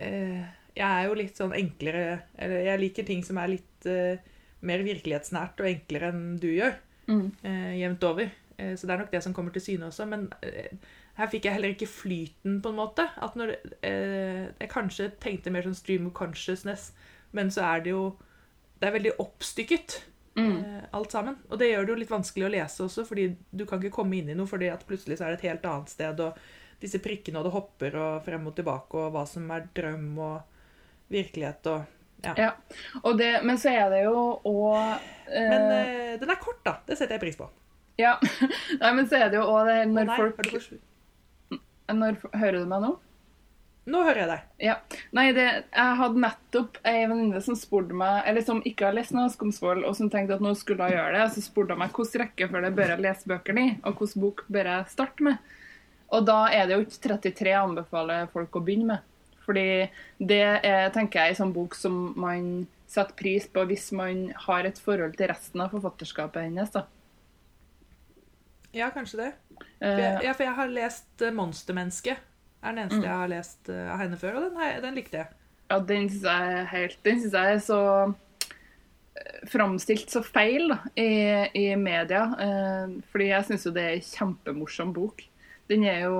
eh, 0.00 0.42
Jeg 0.76 0.88
er 0.88 1.08
jo 1.08 1.16
litt 1.18 1.36
sånn 1.36 1.52
enklere 1.52 2.22
Eller 2.40 2.62
jeg 2.64 2.80
liker 2.80 3.04
ting 3.08 3.20
som 3.26 3.36
er 3.42 3.50
litt 3.54 3.86
uh, 3.88 4.16
mer 4.64 4.84
virkelighetsnært 4.86 5.60
og 5.60 5.68
enklere 5.68 6.12
enn 6.12 6.36
du 6.40 6.48
gjør. 6.52 6.76
Mm. 7.10 7.26
Uh, 7.44 7.72
jevnt 7.76 8.04
over. 8.08 8.30
Uh, 8.58 8.72
så 8.78 8.86
det 8.86 8.94
er 8.94 9.02
nok 9.02 9.10
det 9.12 9.22
som 9.24 9.34
kommer 9.36 9.54
til 9.54 9.64
syne 9.64 9.88
også. 9.90 10.06
Men 10.08 10.28
her 11.18 11.28
fikk 11.28 11.48
jeg 11.48 11.56
heller 11.58 11.74
ikke 11.74 11.90
flyten, 11.90 12.60
på 12.62 12.70
en 12.72 12.78
måte. 12.78 13.08
At 13.20 13.34
når 13.36 13.56
Jeg 13.82 14.70
kanskje 14.72 15.10
tenkte 15.20 15.52
mer 15.52 15.66
sånn 15.66 15.76
stream 15.76 16.06
of 16.08 16.14
consciousness, 16.16 16.92
men 17.32 17.50
så 17.52 17.66
er 17.74 17.84
det 17.84 17.92
jo 17.92 18.16
Det 18.80 18.88
er 18.88 18.96
veldig 18.96 19.18
oppstykket 19.20 20.00
Mm. 20.32 20.64
alt 20.92 21.12
sammen. 21.12 21.36
Og 21.50 21.58
det 21.58 21.68
gjør 21.68 21.84
det 21.84 21.92
jo 21.92 21.98
litt 22.00 22.12
vanskelig 22.12 22.46
å 22.46 22.52
lese 22.54 22.84
også, 22.86 23.04
fordi 23.04 23.36
du 23.52 23.66
kan 23.68 23.80
ikke 23.82 23.92
komme 23.98 24.16
inn 24.16 24.30
i 24.32 24.34
noe, 24.34 24.48
fordi 24.48 24.70
at 24.72 24.86
plutselig 24.88 25.18
så 25.18 25.26
er 25.26 25.34
det 25.34 25.42
et 25.42 25.50
helt 25.50 25.66
annet 25.68 25.92
sted, 25.92 26.20
og 26.24 26.38
disse 26.80 27.00
prikkene, 27.04 27.38
og 27.38 27.44
det 27.44 27.52
hopper 27.52 27.98
og 28.00 28.24
frem 28.24 28.46
og 28.48 28.56
tilbake, 28.56 28.96
og 28.96 29.12
hva 29.12 29.26
som 29.28 29.50
er 29.52 29.68
drøm 29.76 30.06
og 30.18 30.51
virkelighet 31.12 31.72
og 31.72 31.98
Ja. 32.22 32.34
Ja. 32.38 32.50
Og 33.02 33.16
det, 33.18 33.40
men 33.42 33.56
så 33.58 33.72
er 33.74 33.88
det 33.90 34.04
jo 34.04 34.18
òg 34.46 35.08
Men 35.32 35.64
eh, 35.74 36.12
den 36.20 36.30
er 36.30 36.38
kort, 36.38 36.60
da. 36.62 36.76
Det 36.86 36.94
setter 36.94 37.16
jeg 37.16 37.22
pris 37.24 37.38
på. 37.38 37.48
Ja. 37.98 38.18
Nei, 38.82 38.92
men 38.94 39.08
så 39.08 39.18
er 39.18 39.32
det 39.32 39.40
jo 39.40 39.46
òg 39.48 39.66
det 39.66 39.78
her 39.80 39.88
når 39.90 40.10
nei, 40.10 40.18
folk 40.20 40.36
når, 41.92 42.20
Hører 42.38 42.60
du 42.62 42.68
meg 42.70 42.84
nå? 42.84 42.92
Nå 43.90 44.00
hører 44.06 44.20
jeg 44.20 44.30
deg. 44.30 44.42
Ja. 44.62 44.74
Nei, 45.16 45.24
det, 45.34 45.46
jeg 45.74 45.94
hadde 45.98 46.22
nettopp 46.22 46.76
ei 46.86 47.00
venninne 47.10 47.40
som 47.42 47.56
spurte 47.58 47.96
meg, 47.98 48.20
eller 48.30 48.44
som 48.46 48.60
ikke 48.68 48.86
har 48.86 48.94
lest 48.94 49.14
noe 49.16 49.32
Skomsvold, 49.32 49.82
og 49.88 49.96
som 49.98 50.10
tenkte 50.12 50.36
at 50.36 50.44
nå 50.44 50.52
skulle 50.58 50.86
hun 50.86 50.94
gjøre 50.94 51.16
det. 51.16 51.24
Og 51.24 51.34
så 51.34 51.42
spurte 51.42 51.74
hun 51.74 51.82
meg 51.82 51.96
hvilken 51.96 52.22
rekkefølge 52.22 52.70
bør 52.76 52.92
jeg 52.94 53.02
lese 53.02 53.32
bøkene 53.32 53.64
i, 53.64 53.72
og 53.82 53.98
hvilken 53.98 54.22
bok 54.22 54.44
bør 54.54 54.70
jeg 54.70 54.92
starte 54.92 55.26
med. 55.26 55.56
Og 56.14 56.28
da 56.28 56.38
er 56.54 56.68
det 56.68 56.76
jo 56.76 56.84
ikke 56.84 57.02
33 57.08 57.50
jeg 57.50 57.58
anbefaler 57.58 58.30
folk 58.30 58.54
å 58.60 58.62
begynne 58.62 58.92
med. 58.92 59.08
Fordi 59.46 59.90
det 60.18 60.40
er, 60.64 60.88
tenker 60.94 61.20
jeg, 61.20 61.34
en 61.34 61.40
sånn 61.42 61.54
bok 61.56 61.74
som 61.74 62.12
man 62.20 62.66
setter 62.92 63.16
pris 63.16 63.46
på 63.48 63.64
hvis 63.66 63.88
man 63.96 64.26
har 64.46 64.68
et 64.68 64.78
forhold 64.78 65.16
til 65.16 65.30
resten 65.32 65.60
av 65.64 65.72
forfatterskapet 65.72 66.44
hennes. 66.48 66.70
da. 66.74 66.84
Ja, 68.72 68.90
kanskje 68.94 69.18
det. 69.26 69.30
For 69.58 69.84
Eh, 69.84 69.98
jeg, 70.00 70.22
ja, 70.24 70.32
for 70.32 70.44
jeg 70.46 70.54
har 70.54 70.68
lest 70.68 71.06
'Monstermennesket'. 71.18 72.16
'Monstermenneske'. 72.16 72.16
er 72.62 72.72
den 72.72 72.78
eneste 72.78 72.98
Mm. 72.98 73.04
jeg 73.04 73.18
har 73.18 73.28
lest 73.28 73.68
eh, 73.68 73.92
av 73.92 73.98
henne 73.98 74.16
før, 74.16 74.36
og 74.36 74.42
den, 74.54 74.82
den 74.82 74.94
likte 74.94 75.16
jeg. 75.18 75.26
Ja, 75.70 75.78
den 75.80 76.08
syns 76.08 76.22
jeg 76.22 76.66
helt 76.66 76.98
Den 77.04 77.20
syns 77.20 77.32
jeg 77.32 77.54
er 77.54 77.58
så 77.58 78.14
eh, 79.16 79.46
framstilt 79.48 80.10
så 80.10 80.22
feil 80.22 80.68
da, 80.68 80.78
i, 80.96 81.48
i 81.54 81.74
media. 81.74 82.22
Eh, 82.38 83.00
fordi 83.10 83.28
jeg 83.32 83.44
syns 83.44 83.66
jo 83.66 83.72
det 83.72 83.82
er 83.82 83.94
en 83.98 84.00
kjempemorsom 84.00 84.92
bok. 84.94 85.22
Den 85.70 85.86
er 85.88 86.04
jo 86.06 86.18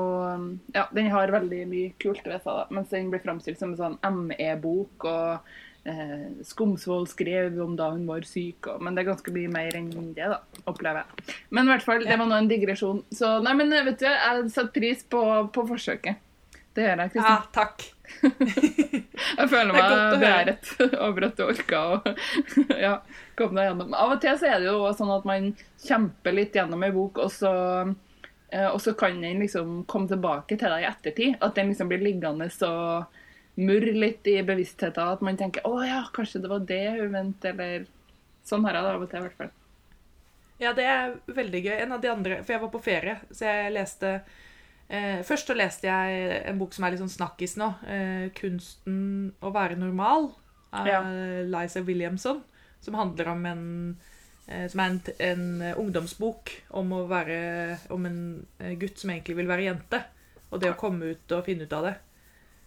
Ja, 0.74 0.86
den 0.94 1.10
har 1.12 1.34
veldig 1.34 1.64
mye 1.70 1.92
kult 2.02 2.24
ved 2.26 2.40
seg, 2.44 2.62
da, 2.62 2.64
mens 2.70 2.92
den 2.94 3.10
blir 3.12 3.22
framstilt 3.24 3.60
som 3.60 3.74
en 3.74 3.80
sånn 3.80 3.98
ME-bok. 4.16 5.06
og 5.08 5.88
eh, 5.88 6.28
Skomsvold 6.46 7.10
skrev 7.10 7.58
om 7.62 7.76
da 7.78 7.90
hun 7.94 8.06
var 8.08 8.26
syk, 8.28 8.70
og, 8.70 8.82
men 8.82 8.94
det 8.94 9.04
er 9.04 9.12
ganske 9.12 9.34
mye 9.34 9.52
mer 9.52 9.78
enn 9.78 9.90
det, 10.16 10.28
da, 10.30 10.40
opplever 10.70 11.02
jeg. 11.02 11.38
Men 11.50 11.68
i 11.68 11.74
hvert 11.74 11.86
fall, 11.86 12.04
det 12.06 12.18
var 12.18 12.28
nå 12.28 12.38
en 12.38 12.50
digresjon. 12.50 13.02
Så 13.14 13.38
nei, 13.44 13.56
men 13.58 13.72
vet 13.72 13.98
du, 14.00 14.06
jeg 14.08 14.52
setter 14.54 14.76
pris 14.76 15.02
på, 15.10 15.24
på 15.54 15.66
forsøket. 15.72 16.28
Det 16.72 16.86
gjør 16.86 17.02
jeg, 17.02 17.12
Kristin. 17.12 17.28
Ja, 17.28 17.42
takk. 17.52 17.82
Jeg 19.38 19.48
føler 19.48 19.72
er 19.72 19.76
meg 19.76 20.20
beæret 20.20 20.70
over 21.06 21.26
at 21.28 21.36
du 21.36 21.44
orka 21.44 21.80
å 21.88 22.14
ja, 22.84 22.94
komme 23.38 23.60
deg 23.60 23.68
gjennom. 23.70 23.92
Av 23.96 24.14
og 24.14 24.22
til 24.22 24.38
så 24.40 24.48
er 24.48 24.60
det 24.60 24.70
jo 24.70 24.88
sånn 24.96 25.12
at 25.14 25.28
man 25.28 25.50
kjemper 25.84 26.36
litt 26.36 26.56
gjennom 26.56 26.84
ei 26.84 26.92
bok, 26.94 27.20
og 27.24 27.32
så, 27.32 27.52
og 28.52 28.80
så 28.84 28.92
kan 28.98 29.20
den 29.22 29.40
liksom 29.40 29.84
komme 29.88 30.08
tilbake 30.10 30.58
til 30.58 30.68
deg 30.68 30.84
i 30.84 30.88
ettertid. 30.90 31.36
At 31.40 31.54
den 31.56 31.72
liksom 31.72 31.88
blir 31.88 32.02
liggende 32.04 32.50
og 32.68 33.06
murre 33.60 33.92
litt 33.96 34.26
i 34.28 34.38
bevisstheten. 34.44 35.12
At 35.14 35.22
man 35.24 35.36
tenker 35.36 35.64
'Å 35.64 35.86
ja, 35.86 36.04
kanskje 36.12 36.42
det 36.42 36.50
var 36.50 36.60
det 36.60 37.00
hun 37.00 37.12
mente', 37.12 37.48
eller 37.48 37.86
Sånn 38.44 38.64
har 38.66 38.74
jeg 38.74 38.82
det 38.82 38.90
av 38.90 39.02
og 39.02 39.10
til, 39.10 39.18
i 39.18 39.22
hvert 39.22 39.36
fall. 39.38 39.50
Ja, 40.58 40.72
det 40.72 40.84
er 40.84 41.12
veldig 41.26 41.60
gøy. 41.62 41.76
En 41.82 41.92
av 41.92 42.00
de 42.02 42.08
andre, 42.10 42.42
For 42.42 42.52
jeg 42.52 42.60
var 42.60 42.70
på 42.70 42.82
ferie, 42.82 43.16
så 43.30 43.46
jeg 43.46 43.72
leste 43.72 44.22
eh, 44.88 45.22
Først 45.22 45.46
så 45.46 45.54
leste 45.54 45.86
jeg 45.86 46.42
en 46.50 46.58
bok 46.58 46.74
som 46.74 46.84
er 46.84 46.90
litt 46.90 47.02
sånn 47.02 47.16
snakkis 47.18 47.56
nå. 47.56 47.68
Eh, 47.86 48.30
'Kunsten 48.34 49.32
å 49.40 49.52
være 49.52 49.78
normal' 49.78 50.32
av 50.72 50.86
Ja. 50.86 51.02
Liza 51.02 51.80
Williamson. 51.82 52.42
Som 52.80 52.94
handler 52.94 53.28
om 53.28 53.46
en 53.46 53.64
eh, 54.00 54.06
Som 54.68 54.80
er 54.82 54.90
en, 54.90 55.00
en 55.22 55.44
eh, 55.62 55.76
ungdomsbok 55.78 56.50
om 56.78 56.90
å 56.96 57.04
være 57.10 57.36
Om 57.94 58.06
en 58.08 58.18
eh, 58.58 58.74
gutt 58.80 58.98
som 58.98 59.12
egentlig 59.14 59.36
vil 59.38 59.50
være 59.50 59.68
jente. 59.68 60.02
Og 60.50 60.60
det 60.60 60.72
å 60.72 60.78
komme 60.80 61.12
ut 61.14 61.32
og 61.32 61.44
finne 61.46 61.64
ut 61.64 61.72
av 61.78 61.86
det. 61.86 61.94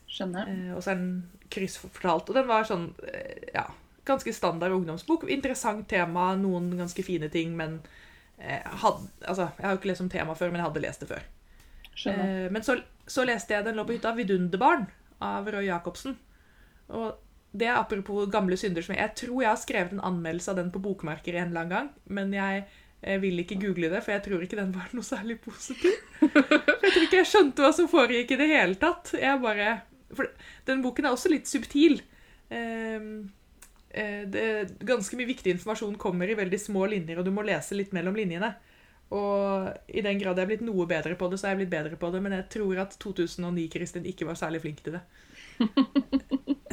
Skjønner. 0.09 0.47
Eh, 0.49 0.71
og 0.75 0.81
så 0.83 0.93
er 0.93 1.01
den 1.01 1.49
kryssfortalt. 1.53 2.29
Og 2.31 2.37
den 2.39 2.47
var 2.49 2.65
sånn 2.69 2.87
eh, 3.11 3.49
Ja. 3.53 3.67
ganske 4.05 4.33
standard 4.33 4.71
ungdomsbok. 4.71 5.27
Interessant 5.29 5.87
tema, 5.89 6.31
noen 6.37 6.71
ganske 6.77 7.03
fine 7.03 7.29
ting, 7.33 7.55
men 7.57 7.79
eh, 8.37 8.61
had, 8.81 9.01
altså, 9.27 9.49
Jeg 9.57 9.65
har 9.65 9.75
jo 9.75 9.81
ikke 9.81 9.91
lest 9.91 10.05
om 10.05 10.09
temaet 10.13 10.37
før, 10.39 10.51
men 10.53 10.61
jeg 10.61 10.69
hadde 10.69 10.83
lest 10.87 11.03
det 11.03 11.09
før. 11.11 11.27
Skjønner. 11.95 12.31
Eh, 12.45 12.51
men 12.51 12.63
så, 12.65 12.79
så 13.07 13.25
leste 13.27 13.53
jeg 13.53 13.65
Den 13.65 13.75
lå 13.77 13.85
på 13.85 13.95
hytta, 13.97 14.15
'Vidunderbarn' 14.15 14.87
av 15.25 15.47
Roy 15.51 15.65
Jacobsen. 15.67 16.17
Og 16.89 17.15
det 17.55 17.69
er 17.69 17.77
apropos 17.79 18.27
gamle 18.31 18.57
synder 18.59 18.83
som 18.83 18.95
jeg, 18.95 19.03
jeg 19.03 19.19
tror 19.21 19.43
jeg 19.43 19.51
har 19.51 19.61
skrevet 19.61 19.93
en 19.95 20.07
anmeldelse 20.09 20.51
av 20.51 20.59
den 20.59 20.73
på 20.73 20.81
Bokmerker 20.83 21.37
en 21.37 21.51
eller 21.51 21.63
annen 21.63 21.75
gang, 21.75 21.93
men 22.17 22.33
jeg 22.35 22.65
jeg 23.05 23.21
vil 23.21 23.41
ikke 23.43 23.59
google 23.61 23.89
det, 23.91 24.01
for 24.01 24.15
jeg 24.15 24.23
tror 24.25 24.41
ikke 24.41 24.57
den 24.57 24.71
var 24.73 24.89
noe 24.95 25.05
særlig 25.05 25.37
positiv. 25.43 25.93
jeg 26.21 26.91
tror 26.93 27.03
ikke 27.03 27.19
jeg 27.19 27.29
skjønte 27.29 27.61
hva 27.61 27.69
som 27.75 27.89
foregikk 27.91 28.33
i 28.33 28.37
det 28.39 28.47
hele 28.49 28.77
tatt. 28.81 29.11
Jeg 29.19 29.41
bare, 29.43 29.75
for 30.15 30.31
Den 30.65 30.81
boken 30.81 31.05
er 31.05 31.13
også 31.13 31.29
litt 31.29 31.45
subtil. 31.49 31.99
Ehm, 32.49 33.27
eh, 33.93 34.23
det, 34.25 34.45
ganske 34.89 35.19
mye 35.19 35.29
viktig 35.29 35.53
informasjon 35.53 35.99
kommer 36.01 36.31
i 36.31 36.39
veldig 36.39 36.61
små 36.61 36.87
linjer, 36.89 37.21
og 37.21 37.27
du 37.27 37.33
må 37.35 37.45
lese 37.45 37.77
litt 37.77 37.93
mellom 37.93 38.17
linjene. 38.17 38.55
Og 39.13 39.69
i 39.85 40.01
den 40.01 40.17
grad 40.17 40.39
jeg 40.39 40.47
er 40.47 40.49
blitt 40.55 40.65
noe 40.65 40.87
bedre 40.89 41.13
på 41.19 41.29
det, 41.29 41.37
så 41.37 41.45
er 41.45 41.53
jeg 41.53 41.61
blitt 41.61 41.75
bedre 41.75 42.01
på 42.01 42.09
det, 42.09 42.23
men 42.25 42.33
jeg 42.39 42.49
tror 42.57 42.81
at 42.87 42.97
2009-Kristin 43.05 44.09
ikke 44.09 44.25
var 44.25 44.39
særlig 44.39 44.63
flink 44.65 44.81
til 44.81 44.97
det. 44.97 45.05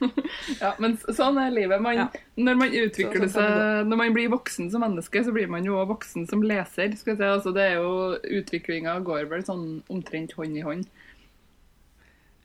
Ja, 0.62 0.74
men 0.78 0.96
sånn 0.98 1.38
er 1.42 1.50
livet. 1.54 1.80
Man, 1.82 1.96
Ja. 1.96 2.06
Når 2.36 2.56
man 2.60 2.70
utvikler 2.70 3.26
Så- 3.28 3.38
sånn 3.40 3.52
seg, 3.58 3.86
når 3.90 3.96
man 4.02 4.14
blir 4.14 4.28
voksen 4.32 4.70
som 4.70 4.80
menneske, 4.84 5.24
så 5.24 5.32
blir 5.34 5.48
man 5.48 5.64
jo 5.64 5.74
òg 5.80 5.88
voksen 5.92 6.28
som 6.30 6.42
leser. 6.42 6.94
Skal 6.96 7.14
jeg 7.16 7.18
si. 7.18 7.24
altså, 7.24 7.52
det 7.54 7.64
er 7.72 7.74
jo, 7.80 8.18
Utviklinga 8.40 8.98
går 9.04 9.28
vel 9.28 9.42
sånn 9.46 9.82
omtrent 9.90 10.32
hånd 10.38 10.56
i 10.56 10.60
hånd. 10.66 10.86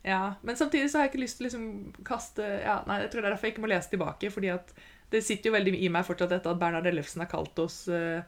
Ja, 0.03 0.33
Men 0.43 0.55
samtidig 0.55 0.89
så 0.91 0.97
har 0.99 1.05
jeg 1.07 1.13
ikke 1.13 1.21
lyst 1.23 1.37
til 1.39 1.45
å 1.45 1.47
liksom 1.47 2.03
kaste 2.03 2.43
ja, 2.63 2.81
nei, 2.87 2.97
Jeg 3.05 3.11
tror 3.11 3.21
det 3.21 3.27
er 3.29 3.35
derfor 3.37 3.47
jeg 3.47 3.53
ikke 3.55 3.63
må 3.63 3.69
lese 3.71 3.89
tilbake, 3.93 4.31
fordi 4.33 4.49
at 4.51 4.73
det 5.13 5.21
sitter 5.23 5.49
jo 5.51 5.55
veldig 5.55 5.75
i 5.79 5.89
meg 5.93 6.03
fortsatt 6.07 6.29
dette 6.33 6.49
at 6.49 6.59
Bernhard 6.59 6.87
Ellefsen 6.89 7.21
har 7.21 7.29
kalt 7.31 7.59
oss 7.61 7.87
eh, 7.87 8.23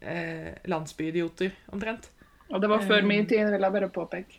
eh, 0.00 0.54
landsbyidioter, 0.70 1.50
omtrent. 1.74 2.08
Og 2.48 2.60
det 2.62 2.70
var 2.70 2.78
før 2.86 3.02
Um, 3.02 3.08
min 3.10 3.26
tid, 3.26 3.50
vil 3.50 3.60
jeg 3.60 3.72
bare 3.74 3.88
påpeke. 3.90 4.38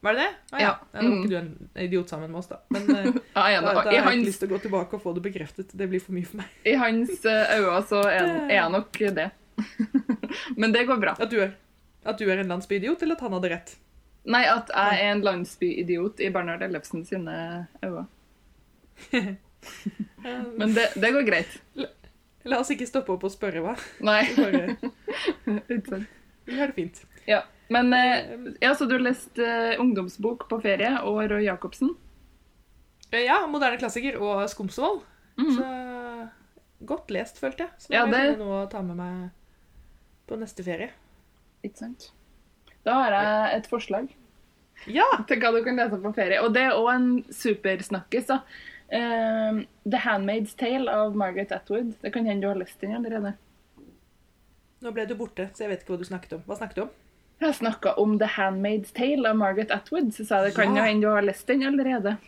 Var 0.00 0.16
det 0.16 0.20
det? 0.20 0.28
Ah, 0.50 0.60
ja. 0.60 0.66
Ja. 0.66 0.74
Da 0.92 1.00
Mm. 1.04 1.16
ikke 1.18 1.28
du 1.28 1.36
en 1.36 1.68
idiot 1.76 2.08
sammen 2.08 2.30
med 2.30 2.38
oss, 2.38 2.46
da. 2.48 2.60
Men 2.72 2.90
eh, 2.96 3.04
Ja, 3.34 3.60
da, 3.60 3.74
da, 3.74 3.82
har 3.82 3.92
jeg 3.92 4.20
ikke 4.20 4.28
lyst 4.30 4.40
til 4.40 4.48
å 4.48 4.52
gå 4.54 4.60
tilbake 4.62 4.96
og 4.96 5.02
få 5.02 5.12
det 5.16 5.22
bekreftet. 5.26 5.74
Det 5.76 5.88
blir 5.90 6.00
for 6.00 6.16
mye 6.16 6.28
for 6.28 6.40
meg. 6.40 6.54
i 6.64 6.74
hans 6.80 7.24
eh, 7.28 7.52
øyne 7.58 7.82
så 7.88 8.00
er, 8.08 8.30
er 8.50 8.54
jeg 8.56 8.70
nok 8.72 9.00
det. 9.18 9.28
Men 10.60 10.72
det 10.72 10.86
går 10.88 11.00
bra. 11.02 11.14
At 11.20 11.30
du 11.30 11.36
er, 11.44 11.52
at 12.04 12.18
du 12.18 12.24
er 12.30 12.40
en 12.40 12.48
landsbyidiot, 12.54 13.02
eller 13.02 13.18
at 13.18 13.26
han 13.26 13.36
hadde 13.36 13.52
rett? 13.52 13.74
Nei, 14.24 14.42
at 14.48 14.72
jeg 14.72 15.04
er 15.04 15.12
en 15.14 15.22
landsbyidiot 15.24 16.20
i 16.20 16.28
Bernhard 16.32 16.62
Ellefsen 16.64 17.04
sine 17.08 17.36
øyne. 17.84 18.06
Men 20.56 20.74
det, 20.76 20.90
det 20.96 21.12
går 21.12 21.24
greit. 21.28 21.60
La 22.48 22.60
oss 22.60 22.70
ikke 22.72 22.88
stoppe 22.88 23.12
opp 23.12 23.24
og 23.28 23.32
spørre, 23.32 23.60
hva? 23.64 23.74
Nei. 24.04 24.22
Bare 24.36 26.04
vi 26.50 26.56
har 26.58 26.70
det 26.70 26.74
fint. 26.74 27.02
Ja. 27.28 27.42
Men 27.70 27.92
eh, 27.94 28.36
ja, 28.60 28.72
så 28.74 28.86
du 28.90 28.96
har 28.96 29.04
lest 29.04 29.38
eh, 29.38 29.76
ungdomsbok 29.80 30.48
på 30.50 30.58
ferie 30.62 30.90
og 31.06 31.20
Roy 31.30 31.44
Jacobsen? 31.46 31.92
Eh, 33.12 33.24
Ja, 33.28 33.44
moderne 33.50 33.78
klassiker 33.78 34.18
og 34.20 34.42
Skomsvold. 34.50 35.04
Mhm. 35.38 35.52
Så 35.56 35.66
godt 36.90 37.10
lest, 37.14 37.38
følte 37.40 37.66
jeg. 37.66 37.70
Så 37.78 37.92
Ja, 37.94 38.06
nå 38.06 38.16
har 38.16 38.24
jeg 38.24 38.32
det- 38.38 38.38
noe 38.44 38.64
å 38.64 38.70
ta 38.70 38.82
med 38.82 38.96
meg 38.96 39.30
på 40.26 40.36
neste 40.38 40.64
ferie. 40.64 40.90
Ikke 41.64 41.76
sant. 41.78 42.10
Da 42.84 42.94
har 42.94 43.10
jeg 43.12 43.58
et 43.58 43.66
forslag 43.70 44.08
Ja! 44.86 45.04
til 45.28 45.38
hva 45.40 45.52
du 45.52 45.62
kan 45.64 45.76
lese 45.76 46.00
på 46.02 46.14
ferie. 46.14 46.40
Og 46.42 46.52
det 46.54 46.62
er 46.62 46.72
òg 46.72 46.94
en 46.94 47.22
supersnakkis. 47.30 48.26
da. 48.26 48.42
Eh, 48.90 49.62
The 49.88 49.98
Handmaid's 49.98 50.56
Tale 50.56 50.88
av 50.90 51.14
Margaret 51.14 51.52
Atwood. 51.52 51.94
Det 52.02 52.12
kan 52.12 52.24
hende 52.26 52.40
du 52.42 52.48
har 52.48 52.56
lest 52.56 52.80
den 52.80 52.92
allerede. 52.96 53.34
Nå 54.82 54.92
ble 54.92 55.06
du 55.06 55.14
borte, 55.14 55.50
så 55.52 55.58
jeg 55.58 55.68
vet 55.68 55.82
ikke 55.84 55.92
hva 55.94 55.98
du 55.98 56.04
snakket 56.04 56.32
om. 56.32 56.42
Hva 56.48 56.56
snakket 56.58 56.74
du 56.74 56.82
om? 56.82 56.90
Jeg 57.40 57.56
snakka 57.56 57.94
om 57.96 58.18
The 58.20 58.28
Handmaid's 58.36 58.92
Tale 58.92 59.30
av 59.30 59.36
Margaret 59.40 59.70
Atwood, 59.72 60.12
så 60.12 60.26
sa 60.28 60.42
det 60.44 60.54
kan 60.54 60.76
Ja. 60.76 60.82
jo 60.82 60.88
hende 60.88 61.06
du 61.06 61.08
har 61.08 61.22
lest 61.24 61.46
den 61.46 61.62
allerede. 61.62 62.18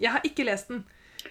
Jeg 0.00 0.10
har 0.10 0.20
ikke 0.24 0.44
lest 0.44 0.68
den. 0.68 0.84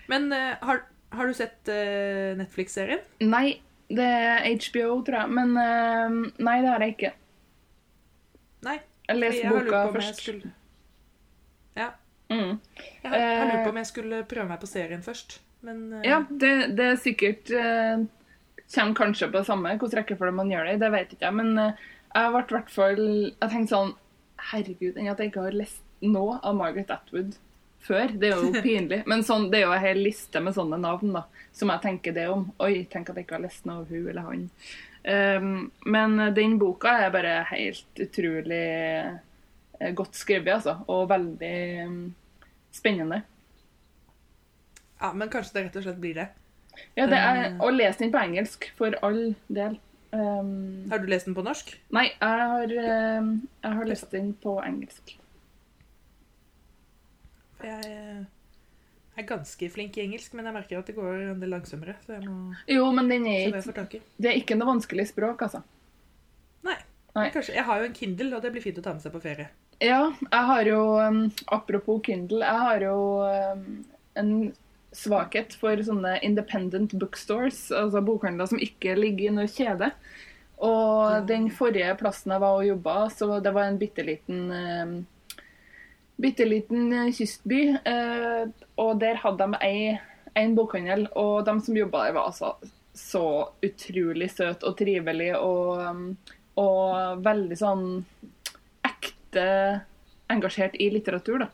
Men 0.07 0.31
uh, 0.31 0.55
har, 0.61 0.83
har 1.11 1.27
du 1.27 1.33
sett 1.33 1.67
uh, 1.67 2.37
Netflix-serien? 2.39 2.99
Nei, 3.19 3.59
det 3.89 4.05
er 4.05 4.47
HBO, 4.47 5.01
tror 5.03 5.19
jeg. 5.19 5.29
Men 5.29 5.57
uh, 5.57 6.31
nei, 6.39 6.61
det 6.63 6.69
har 6.71 6.85
jeg 6.85 6.95
ikke. 6.95 7.11
Nei. 8.65 8.79
Jeg 9.09 9.17
lurt 9.19 9.67
boka 9.67 9.81
først. 9.93 10.21
skulle 10.21 10.53
Ja. 11.75 11.91
Mm. 12.31 12.57
Jeg 13.03 13.11
har, 13.11 13.17
jeg 13.19 13.39
har 13.39 13.51
lurt 13.51 13.65
på 13.65 13.73
om 13.73 13.77
jeg 13.77 13.89
skulle 13.91 14.23
prøve 14.23 14.47
meg 14.49 14.61
på 14.63 14.69
serien 14.71 15.03
først. 15.03 15.41
Men 15.61 16.01
Ja, 16.03 16.23
det, 16.29 16.77
det 16.77 16.85
er 16.85 16.95
sikkert 16.95 17.49
Kommer 18.73 18.95
kanskje 18.97 19.27
på 19.29 19.37
det 19.37 19.45
samme 19.45 19.75
hvordan 19.77 19.99
rekkefølge 19.99 20.33
man 20.33 20.49
gjør 20.49 20.65
det 20.65 20.73
i, 20.73 20.79
det 20.81 20.89
vet 20.93 21.13
ikke 21.13 21.27
jeg. 21.27 21.35
Men 21.37 21.75
jeg 22.15 22.31
ble 22.31 22.43
hvert 22.55 22.71
fall 22.71 23.01
Jeg 23.05 23.49
tenkte 23.51 23.73
sånn 23.73 23.95
Herregud, 24.51 24.95
enn 24.95 25.09
at 25.11 25.21
jeg 25.21 25.31
ikke 25.31 25.47
har 25.47 25.57
lest 25.57 25.81
noe 26.05 26.37
av 26.45 26.55
Margaret 26.57 26.91
Atwood 26.93 27.37
før. 27.85 28.11
Det 28.19 28.29
er 28.29 28.41
jo 28.41 28.51
pinlig. 28.65 29.01
Men 29.09 29.23
sånn, 29.25 29.47
det 29.51 29.61
er 29.61 29.67
jo 29.67 29.75
en 29.75 29.83
hel 29.83 30.01
liste 30.05 30.41
med 30.43 30.55
sånne 30.57 30.77
navn 30.81 31.15
da, 31.15 31.23
som 31.55 31.71
jeg 31.73 31.83
tenker 31.85 32.15
det 32.15 32.27
om. 32.31 32.47
Oi, 32.65 32.83
tenk 32.91 33.09
at 33.09 33.17
jeg 33.17 33.27
ikke 33.27 33.37
har 33.39 33.45
lest 33.45 33.65
noe 33.65 33.83
av 33.83 33.93
hun 33.93 34.09
eller 34.11 34.27
han. 34.27 34.43
Um, 35.05 35.49
men 35.85 36.17
den 36.37 36.57
boka 36.61 36.95
er 37.05 37.13
bare 37.13 37.33
helt 37.51 38.01
utrolig 38.01 38.61
eh, 39.79 39.91
godt 39.97 40.17
skrevet, 40.17 40.57
altså. 40.57 40.79
Og 40.91 41.07
veldig 41.09 41.57
um, 41.85 41.99
spennende. 42.73 43.21
ja, 45.01 45.13
men 45.13 45.29
kanskje 45.29 45.57
det 45.57 45.67
rett 45.67 45.79
og 45.79 45.87
slett 45.87 46.01
blir 46.01 46.17
det. 46.21 46.29
Ja, 46.97 47.05
det 47.07 47.19
er 47.19 47.53
å 47.63 47.69
lese 47.71 48.01
den 48.01 48.11
på 48.11 48.19
engelsk, 48.19 48.67
for 48.75 48.97
all 49.05 49.35
del. 49.47 49.77
Um, 50.13 50.85
Har 50.91 51.01
du 51.01 51.09
lest 51.09 51.27
den 51.27 51.35
på 51.35 51.43
norsk? 51.43 51.73
nei, 51.91 52.05
jeg 52.13 52.47
har, 52.51 52.73
um, 53.19 53.31
jeg 53.63 53.77
har 53.79 53.89
lest 53.89 54.11
den 54.13 54.31
på 54.41 54.55
engelsk. 54.63 55.15
For 57.55 57.67
jeg 57.67 57.89
eh, 57.89 58.23
er 59.15 59.27
ganske 59.27 59.69
flink 59.71 59.97
i 59.97 60.03
engelsk, 60.05 60.35
men 60.35 60.47
jeg 60.47 60.55
merker 60.55 60.79
at 60.79 60.89
det 60.91 60.95
går 60.97 61.31
en 61.31 61.43
del 61.43 61.53
langsommere. 61.55 61.95
Så 62.05 62.17
jeg 62.17 62.25
må 62.27 62.55
Jo, 62.69 62.89
men 62.95 63.11
den 63.11 63.27
er 63.31 63.55
ikke, 63.59 64.01
det 64.19 64.31
er 64.31 64.39
ikke 64.39 64.57
noe 64.59 64.73
vanskelig 64.73 65.07
språk, 65.11 65.47
altså. 65.47 65.63
Nei. 66.67 66.77
Nei. 67.15 67.29
Kanskje, 67.31 67.55
jeg 67.55 67.67
har 67.67 67.79
jo 67.79 67.87
en 67.89 67.95
Kindle, 67.95 68.33
og 68.35 68.43
det 68.43 68.51
blir 68.55 68.63
fint 68.63 68.79
å 68.79 68.83
ta 68.83 68.95
med 68.95 69.03
seg 69.03 69.15
på 69.15 69.23
ferie. 69.23 69.47
Ja, 69.83 70.01
jeg 70.23 70.43
har 70.51 70.67
jo 70.69 70.81
um, 71.03 71.23
Apropos 71.51 71.99
Kindle, 72.05 72.43
jeg 72.43 72.67
har 72.67 72.83
jo 72.85 72.99
en 74.19 74.35
svakhet 74.95 75.55
for 75.59 75.81
sånne 75.83 76.17
independent 76.25 76.95
bookstores, 76.99 77.67
altså 77.75 78.03
bokhandler 78.05 78.49
som 78.49 78.61
ikke 78.61 78.95
ligger 78.97 79.29
i 79.29 79.35
noe 79.35 79.51
kjede. 79.51 79.91
Og 80.63 81.27
den 81.27 81.49
forrige 81.51 81.97
plassen 81.99 82.31
jeg 82.31 82.43
var 82.43 82.61
og 82.61 82.67
jobba, 82.69 82.95
så 83.11 83.39
det 83.43 83.51
var 83.55 83.67
en 83.67 83.79
bitte 83.81 84.05
liten 84.07 84.45
um, 84.55 84.95
bitte 86.15 86.45
liten 86.45 86.93
eh, 86.93 87.11
kystby. 87.11 87.77
eh, 87.85 88.47
og 88.79 88.99
der 88.99 89.19
hadde 89.19 89.49
de 89.51 89.59
ei, 89.67 89.97
en 90.35 90.55
bokhandel, 90.55 91.07
og 91.15 91.45
de 91.47 91.55
som 91.63 91.77
jobba 91.77 92.05
der, 92.05 92.15
var 92.15 92.31
altså 92.31 92.55
så 92.95 93.51
utrolig 93.63 94.29
søt 94.31 94.63
og 94.63 94.77
trivelig 94.79 95.33
og, 95.35 95.81
um, 95.83 96.05
og 96.59 97.23
veldig 97.23 97.57
sånn 97.59 97.85
ekte 98.87 99.47
engasjert 100.31 100.77
i 100.79 100.89
litteratur. 100.93 101.43
da. 101.43 101.49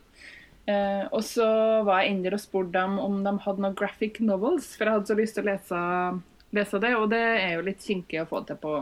Eh, 0.66 1.04
og 1.10 1.24
så 1.26 1.46
var 1.82 2.02
jeg 2.04 2.12
inne 2.14 2.32
og 2.36 2.40
spurte 2.42 2.72
dem 2.76 2.98
om 3.02 3.16
de 3.24 3.32
hadde 3.44 3.64
noen 3.64 3.74
graphic 3.78 4.20
novels, 4.22 4.68
for 4.76 4.86
jeg 4.86 4.94
hadde 4.94 5.10
så 5.10 5.16
lyst 5.18 5.34
til 5.38 5.42
å 5.42 5.50
lese, 5.50 5.80
lese 6.54 6.80
det, 6.84 6.92
og 6.96 7.08
det 7.10 7.22
er 7.42 7.54
jo 7.56 7.64
litt 7.66 7.82
kinkig 7.82 8.20
å 8.22 8.28
få 8.30 8.44
til 8.46 8.60
på, 8.62 8.74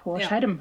på 0.00 0.16
Ja. 0.20 0.28
skjerm. 0.28 0.56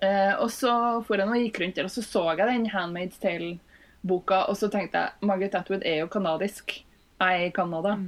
Eh, 0.00 0.32
og 0.40 0.48
så 0.54 0.72
for 1.04 1.20
jeg 1.20 1.28
og 1.28 1.36
gikk 1.36 1.60
rundt 1.60 1.76
der, 1.76 1.84
og 1.90 1.92
så 1.92 2.02
så 2.06 2.24
jeg 2.32 2.48
den 2.48 2.70
Handmaid's 2.72 3.20
Tale-boka, 3.20 4.46
og 4.48 4.56
så 4.56 4.70
tenkte 4.72 4.98
jeg 5.04 5.28
Margaret 5.28 5.54
Atwood 5.60 5.84
er 5.84 6.00
jo 6.00 6.08
kanadisk. 6.08 6.78
Jeg 7.20 7.42
er 7.42 7.46
i 7.46 7.52
Canada. 7.54 7.98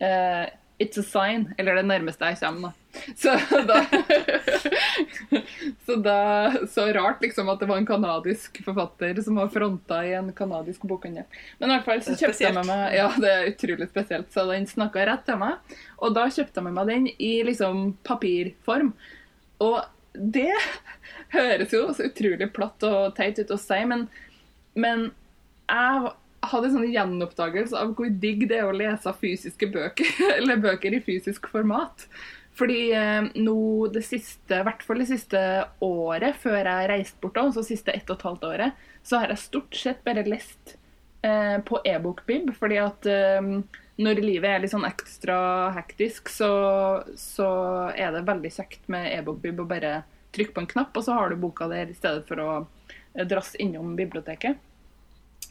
Eh, 0.00 0.46
it's 0.78 0.98
a 0.98 1.02
sign, 1.02 1.54
eller 1.58 1.74
det 1.78 1.84
nærmeste 1.86 2.30
jeg 2.32 2.38
kommer, 2.40 2.70
da. 2.70 2.72
Så 3.18 3.34
da 3.66 3.80
Så 5.86 5.96
da 6.02 6.18
Så 6.70 6.84
rart 6.94 7.22
liksom 7.22 7.48
at 7.50 7.62
det 7.62 7.66
var 7.66 7.80
en 7.80 7.88
kanadisk 7.88 8.60
forfatter 8.64 9.18
som 9.22 9.40
var 9.40 9.50
fronta 9.54 10.00
i 10.06 10.12
en 10.18 10.32
kanadisk 10.36 10.82
bokhandel. 10.88 11.26
Men 11.58 11.70
i 11.70 11.76
hvert 11.76 11.88
fall 11.88 12.04
så 12.06 12.14
kjøpte 12.18 12.46
jeg 12.46 12.54
med 12.54 12.68
meg 12.70 12.94
Ja, 12.98 13.08
det 13.18 13.32
er 13.32 13.50
utrolig 13.50 13.88
spesielt. 13.90 14.30
Så 14.34 14.46
den 14.50 14.68
snakka 14.70 15.06
rett 15.10 15.26
til 15.26 15.40
meg. 15.42 15.74
Og 15.98 16.14
da 16.14 16.28
kjøpte 16.28 16.60
jeg 16.60 16.68
med 16.68 16.78
meg 16.78 16.92
den 16.92 17.10
i 17.18 17.34
liksom 17.46 17.96
papirform. 18.06 18.94
Og 19.64 19.82
det 20.14 20.54
høres 21.34 21.74
jo 21.74 21.88
så 21.94 22.06
utrolig 22.08 22.50
platt 22.54 22.86
og 22.86 23.16
teit 23.18 23.38
ut 23.42 23.50
å 23.50 23.58
si, 23.58 23.80
men, 23.90 24.06
men 24.78 25.08
jeg 25.66 26.14
hadde 26.50 26.70
en 26.70 26.76
sånn 26.78 26.92
gjenoppdagelse 26.92 27.76
av 27.78 27.92
hvor 27.98 28.08
digg 28.22 28.46
det 28.50 28.60
er 28.60 28.68
å 28.68 28.76
lese 28.76 29.12
fysiske 29.20 29.68
bøker, 29.74 30.08
eller 30.38 30.62
bøker 30.62 30.96
i 30.96 31.02
fysisk 31.04 31.48
format. 31.52 32.06
Fordi 32.54 32.92
eh, 32.94 33.26
nå 33.34 33.58
det 33.94 34.04
siste, 34.06 34.60
i 34.60 34.66
hvert 34.66 34.82
fall 34.86 35.02
det 35.02 35.08
siste 35.10 35.40
året 35.82 36.38
før 36.38 36.60
jeg 36.60 36.90
reiste 36.90 37.22
bort, 37.22 37.40
altså 37.40 37.64
siste 37.66 37.94
ett 37.94 38.10
og 38.10 38.20
et 38.20 38.26
halvt 38.28 38.48
året, 38.50 38.84
så 39.02 39.20
har 39.20 39.32
jeg 39.34 39.42
stort 39.42 39.78
sett 39.78 40.04
bare 40.06 40.22
lest 40.28 40.76
eh, 41.26 41.58
på 41.66 41.80
e-bokbib, 41.82 42.52
fordi 42.58 42.78
at 42.82 43.08
eh, 43.10 43.50
når 44.04 44.22
livet 44.22 44.50
er 44.50 44.62
litt 44.62 44.74
sånn 44.74 44.86
ekstra 44.86 45.36
hektisk, 45.76 46.30
så, 46.30 46.50
så 47.18 47.48
er 47.94 48.14
det 48.14 48.26
veldig 48.26 48.52
kjekt 48.54 48.86
med 48.92 49.10
e-bokbib 49.12 49.62
å 49.62 49.68
bare 49.70 49.96
trykke 50.34 50.54
på 50.54 50.64
en 50.64 50.70
knapp, 50.70 50.94
og 50.94 51.06
så 51.06 51.18
har 51.18 51.30
du 51.30 51.42
boka 51.42 51.68
der 51.70 51.90
i 51.90 51.96
stedet 51.96 52.24
for 52.30 52.42
å 52.42 52.50
eh, 52.60 53.26
drasse 53.26 53.58
innom 53.62 53.94
biblioteket. 53.98 54.62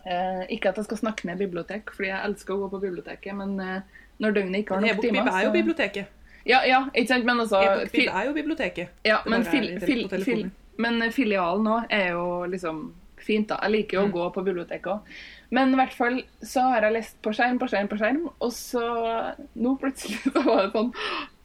Eh, 0.05 0.41
ikke 0.51 0.69
at 0.74 0.75
jeg 0.81 0.86
skal 0.89 0.98
snakke 1.00 1.25
ned 1.29 1.38
bibliotek, 1.39 1.91
fordi 1.95 2.10
jeg 2.10 2.19
elsker 2.27 2.53
å 2.53 2.57
gå 2.65 2.72
på 2.74 2.79
biblioteket, 2.81 3.36
men 3.39 3.53
eh, 3.63 4.01
når 4.19 4.33
døgnet 4.36 4.60
ikke 4.65 4.75
har 4.75 4.81
nok 4.83 5.01
timer 5.01 5.29
er 5.31 5.45
jo 5.45 5.51
biblioteket. 5.53 6.07
Ja, 6.45 6.60
ja, 6.67 6.81
ikke 6.91 7.07
sant, 7.07 7.24
men 7.25 7.39
altså 7.39 7.62
E-bokbib 7.63 8.10
er 8.12 8.25
jo 8.27 8.33
biblioteket. 8.36 8.89
ja, 9.07 9.22
men, 9.31 9.45
fil, 9.48 9.69
fil, 9.79 10.10
fil, 10.25 10.50
men 10.77 11.00
filialen 11.15 11.69
òg 11.72 11.86
er 11.89 12.10
jo 12.17 12.25
liksom 12.51 12.81
fint, 13.24 13.48
da. 13.48 13.55
Jeg 13.63 13.72
liker 13.72 13.95
jo 13.95 14.01
å 14.03 14.07
Mm. 14.10 14.12
gå 14.12 14.25
på 14.36 14.43
biblioteket 14.43 14.91
òg. 14.91 15.00
Men 15.55 15.72
i 15.72 15.75
hvert 15.79 15.93
fall 15.95 16.17
så 16.43 16.65
har 16.74 16.81
jeg 16.81 16.93
lest 16.98 17.22
på 17.24 17.31
skjerm 17.31 17.60
på 17.62 17.69
skjerm 17.72 17.88
på 17.88 17.95
skjerm, 18.01 18.25
og 18.41 18.51
så 18.51 18.83
nå 19.55 19.77
plutselig 19.79 20.19
så 20.33 20.43
var 20.43 20.65
det 20.67 20.74
sånn 20.74 20.91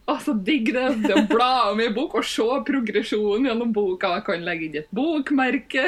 å, 0.09 0.17
så 0.23 0.33
digg 0.33 0.71
det 0.75 1.13
å 1.15 1.23
bla 1.29 1.69
om 1.71 1.81
i 1.83 1.89
bok 1.93 2.17
og 2.19 2.27
se 2.27 2.47
progresjonen 2.67 3.49
gjennom 3.49 3.73
boka. 3.75 4.13
Jeg 4.17 4.27
kan 4.27 4.45
legge 4.45 4.67
inn 4.67 4.77
et 4.81 4.91
bokmerke. 4.95 5.87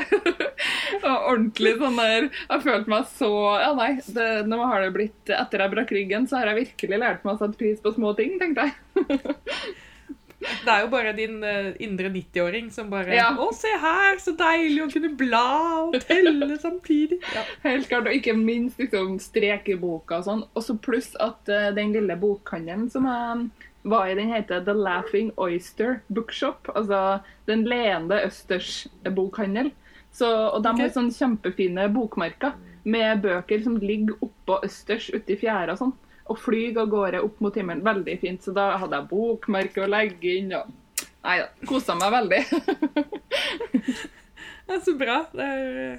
ordentlig 1.01 1.75
sånn 1.79 1.97
der 1.97 2.27
Jeg 2.29 2.63
følte 2.65 2.91
meg 2.91 3.05
så 3.17 3.29
Ja, 3.61 3.71
nei. 3.77 3.93
Det, 4.05 4.27
nå 4.49 4.59
har 4.63 4.83
det 4.83 4.91
blitt 4.95 5.31
Etter 5.33 5.63
jeg 5.63 5.73
brakk 5.73 5.93
ryggen, 5.95 6.27
så 6.29 6.39
har 6.39 6.51
jeg 6.51 6.65
virkelig 6.65 6.99
lært 7.01 7.23
meg 7.25 7.37
å 7.37 7.41
sette 7.41 7.59
pris 7.59 7.79
på 7.81 7.93
små 7.95 8.13
ting, 8.17 8.37
tenkte 8.41 8.69
jeg. 8.69 8.75
Det 10.41 10.71
er 10.73 10.79
jo 10.81 10.87
bare 10.89 11.13
din 11.13 11.43
eh, 11.45 11.67
indre 11.85 12.09
90-åring 12.09 12.71
som 12.73 12.89
bare 12.89 13.13
Ja. 13.13 13.29
Å, 13.37 13.49
se 13.53 13.71
her, 13.77 14.17
så 14.21 14.33
deilig 14.37 14.81
å 14.81 14.89
kunne 14.89 15.11
bla 15.17 15.49
og 15.85 15.97
telle 16.07 16.57
samtidig. 16.61 17.19
Ja. 17.35 17.43
Helt 17.67 17.89
klart, 17.91 18.09
og 18.09 18.17
ikke 18.17 18.33
minst 18.37 18.81
liksom, 18.81 19.19
strek 19.21 19.69
i 19.69 19.77
boka 19.77 20.17
og 20.21 20.25
sånn. 20.25 20.45
Og 20.55 20.65
så 20.65 20.77
pluss 20.81 21.11
at 21.21 21.51
uh, 21.51 21.69
den 21.77 21.93
lille 21.93 22.17
bokhandelen 22.17 22.89
som 22.89 23.05
jeg 23.05 23.69
var 23.83 24.07
i, 24.07 24.15
den 24.15 24.31
heter 24.33 24.63
The 24.65 24.73
Laughing 24.73 25.31
Oyster 25.37 25.99
Bookshop. 26.07 26.69
Altså 26.75 27.19
Den 27.45 27.63
leende 27.65 28.21
østers 28.25 28.87
bokhandel. 29.15 29.71
Så, 30.11 30.27
og 30.27 30.63
de 30.63 30.73
okay. 30.73 30.87
har 30.87 30.93
sånn 30.95 31.11
kjempefine 31.15 31.87
bokmerker 31.93 32.57
med 32.83 33.21
bøker 33.23 33.61
som 33.63 33.77
ligger 33.79 34.17
oppå 34.25 34.59
østers 34.65 35.09
ute 35.13 35.33
i 35.33 35.39
fjæra 35.39 35.75
og 35.75 35.81
sånn. 35.81 35.93
Og 36.31 36.39
flyr 36.39 36.77
av 36.79 36.91
gårde 36.91 37.23
opp 37.25 37.41
mot 37.43 37.55
himmelen. 37.55 37.83
Veldig 37.85 38.17
fint. 38.21 38.43
Så 38.43 38.53
da 38.55 38.73
hadde 38.81 38.99
jeg 38.99 39.09
bokmerke 39.11 39.83
å 39.83 39.89
legge 39.89 40.37
inn. 40.39 40.53
og 40.55 40.69
Nei 41.25 41.37
da. 41.41 41.49
Kosa 41.69 41.97
meg 41.99 42.13
veldig. 42.15 42.41
Det 44.71 44.77
er 44.77 44.83
så 44.85 44.93
bra. 44.95 45.17
Det 45.35 45.45
er, 45.45 45.95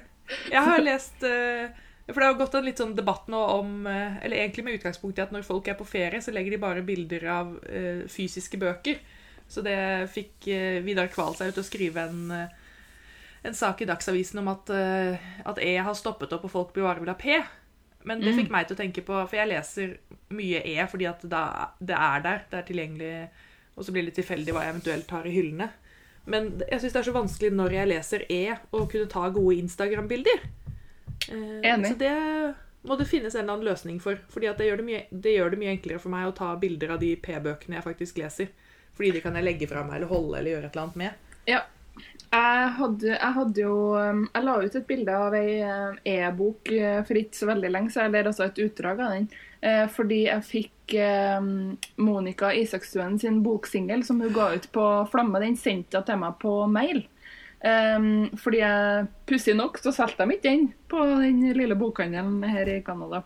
jeg 0.49 0.61
har 0.65 0.79
lest 0.81 1.25
eh, 1.27 1.69
For 2.07 2.19
det 2.19 2.27
har 2.27 2.35
gått 2.35 2.55
en 2.59 2.65
litt 2.67 2.81
sånn 2.81 2.95
debatt 2.97 3.29
nå 3.31 3.39
om 3.53 3.87
eh, 3.87 4.17
Eller 4.25 4.41
egentlig 4.41 4.65
med 4.65 4.75
utgangspunkt 4.75 5.19
i 5.19 5.23
at 5.23 5.31
når 5.31 5.45
folk 5.47 5.69
er 5.71 5.77
på 5.79 5.87
ferie, 5.87 6.19
så 6.21 6.33
legger 6.35 6.51
de 6.51 6.59
bare 6.59 6.83
bilder 6.83 7.23
av 7.31 7.53
uh, 7.63 8.03
fysiske 8.11 8.59
bøker. 8.59 8.99
Så 9.47 9.63
det 9.63 9.77
fikk 10.11 10.49
uh, 10.51 10.81
Vidar 10.83 11.07
Kval 11.13 11.35
seg 11.37 11.53
ut 11.53 11.61
å 11.61 11.63
skrive 11.63 12.03
en, 12.09 12.33
en 13.43 13.55
sak 13.55 13.83
i 13.83 13.87
Dagsavisen 13.87 14.41
om 14.43 14.49
at, 14.51 14.71
uh, 14.73 15.29
at 15.47 15.61
E 15.63 15.77
har 15.79 15.95
stoppet 15.95 16.33
opp, 16.35 16.43
og 16.47 16.51
folk 16.51 16.73
bare 16.75 16.99
vil 16.99 17.11
ha 17.13 17.15
P. 17.19 17.37
Men 18.03 18.19
det 18.19 18.33
Mm. 18.33 18.39
fikk 18.41 18.51
meg 18.51 18.67
til 18.67 18.75
å 18.75 18.81
tenke 18.81 19.01
på 19.07 19.21
For 19.29 19.37
jeg 19.39 19.47
leser 19.47 19.93
mye 20.35 20.59
E 20.59 20.87
fordi 20.91 21.05
at 21.07 21.21
da, 21.23 21.43
det 21.79 21.95
er 21.95 22.25
der. 22.25 22.41
Det 22.51 22.57
er 22.59 22.65
tilgjengelig. 22.67 23.13
Og 23.77 23.85
så 23.85 23.95
blir 23.95 24.03
det 24.05 24.17
tilfeldig 24.17 24.51
hva 24.51 24.65
jeg 24.65 24.73
eventuelt 24.75 25.13
har 25.15 25.23
i 25.25 25.31
hyllene. 25.31 25.69
Men 26.25 26.51
jeg 26.67 26.81
syns 26.81 26.93
det 26.93 26.99
er 26.99 27.07
så 27.07 27.15
vanskelig 27.15 27.53
når 27.55 27.77
jeg 27.77 27.89
leser 27.89 28.25
E, 28.31 28.57
å 28.71 28.83
kunne 28.91 29.07
ta 29.11 29.23
gode 29.29 29.55
Instagram-bilder. 29.63 30.43
Eh, 31.31 31.71
Enig. 31.73 31.93
Så 31.93 31.99
det 31.99 32.13
må 32.83 32.97
det 32.99 33.07
finnes 33.07 33.35
en 33.35 33.45
eller 33.45 33.53
annen 33.53 33.69
løsning 33.69 33.99
for. 34.03 34.19
Fordi 34.33 34.49
det 34.57 34.67
gjør 34.67 34.81
det, 34.81 34.87
mye, 34.89 35.03
det 35.11 35.35
gjør 35.37 35.53
det 35.53 35.59
mye 35.61 35.75
enklere 35.77 36.01
for 36.03 36.11
meg 36.13 36.27
å 36.27 36.35
ta 36.35 36.49
bilder 36.59 36.95
av 36.95 36.99
de 37.03 37.13
P-bøkene 37.15 37.79
jeg 37.79 37.85
faktisk 37.85 38.19
leser. 38.19 38.49
Fordi 38.97 39.13
de 39.15 39.21
kan 39.23 39.37
jeg 39.39 39.47
legge 39.47 39.69
fra 39.71 39.85
meg 39.87 40.01
eller 40.01 40.11
holde 40.11 40.37
eller 40.39 40.51
gjøre 40.57 40.67
et 40.69 40.75
eller 40.75 40.83
annet 40.87 40.99
med. 41.03 41.31
Ja. 41.49 41.61
Jeg 42.33 42.69
hadde, 42.79 43.09
jeg 43.11 43.33
hadde 43.35 43.61
jo 43.61 43.73
um, 43.93 44.23
Jeg 44.33 44.45
la 44.47 44.53
ut 44.63 44.75
et 44.79 44.87
bilde 44.89 45.13
av 45.13 45.35
ei 45.37 45.59
eh, 45.61 45.99
e-bok 46.15 46.71
eh, 46.73 47.03
for 47.05 47.19
ikke 47.19 47.37
så 47.37 47.45
veldig 47.51 47.69
lenge 47.69 47.93
siden, 47.93 48.09
eller 48.09 48.31
altså 48.31 48.47
et 48.47 48.61
utdrag 48.63 49.03
av 49.05 49.11
den. 49.13 49.27
eh, 49.61 49.83
Fordi 49.93 50.17
jeg 50.25 50.47
fikk 50.47 50.95
eh, 50.97 51.45
Monica 52.01 52.49
Isakstuen 52.57 53.19
sin 53.21 53.43
boksingel 53.45 54.01
som 54.07 54.21
hun 54.25 54.33
ga 54.33 54.49
ut 54.55 54.65
på 54.73 54.87
Flamme. 55.13 55.43
Den 55.45 55.59
sendte 55.61 56.01
hun 56.01 56.07
til 56.09 56.21
meg 56.25 56.39
på 56.41 56.55
mail. 56.73 57.03
Um, 57.63 58.25
fordi 58.35 58.59
jeg 58.59 59.05
pussig 59.23 59.53
nok 59.55 59.77
så 59.79 59.93
solgte 59.95 60.25
de 60.27 60.35
ikke 60.35 60.49
den 60.49 60.65
på 60.91 60.99
den 61.21 61.45
lille 61.55 61.77
bokhandelen 61.79 62.43
her 62.43 62.67
i 62.67 62.81
Canada. 62.83 63.21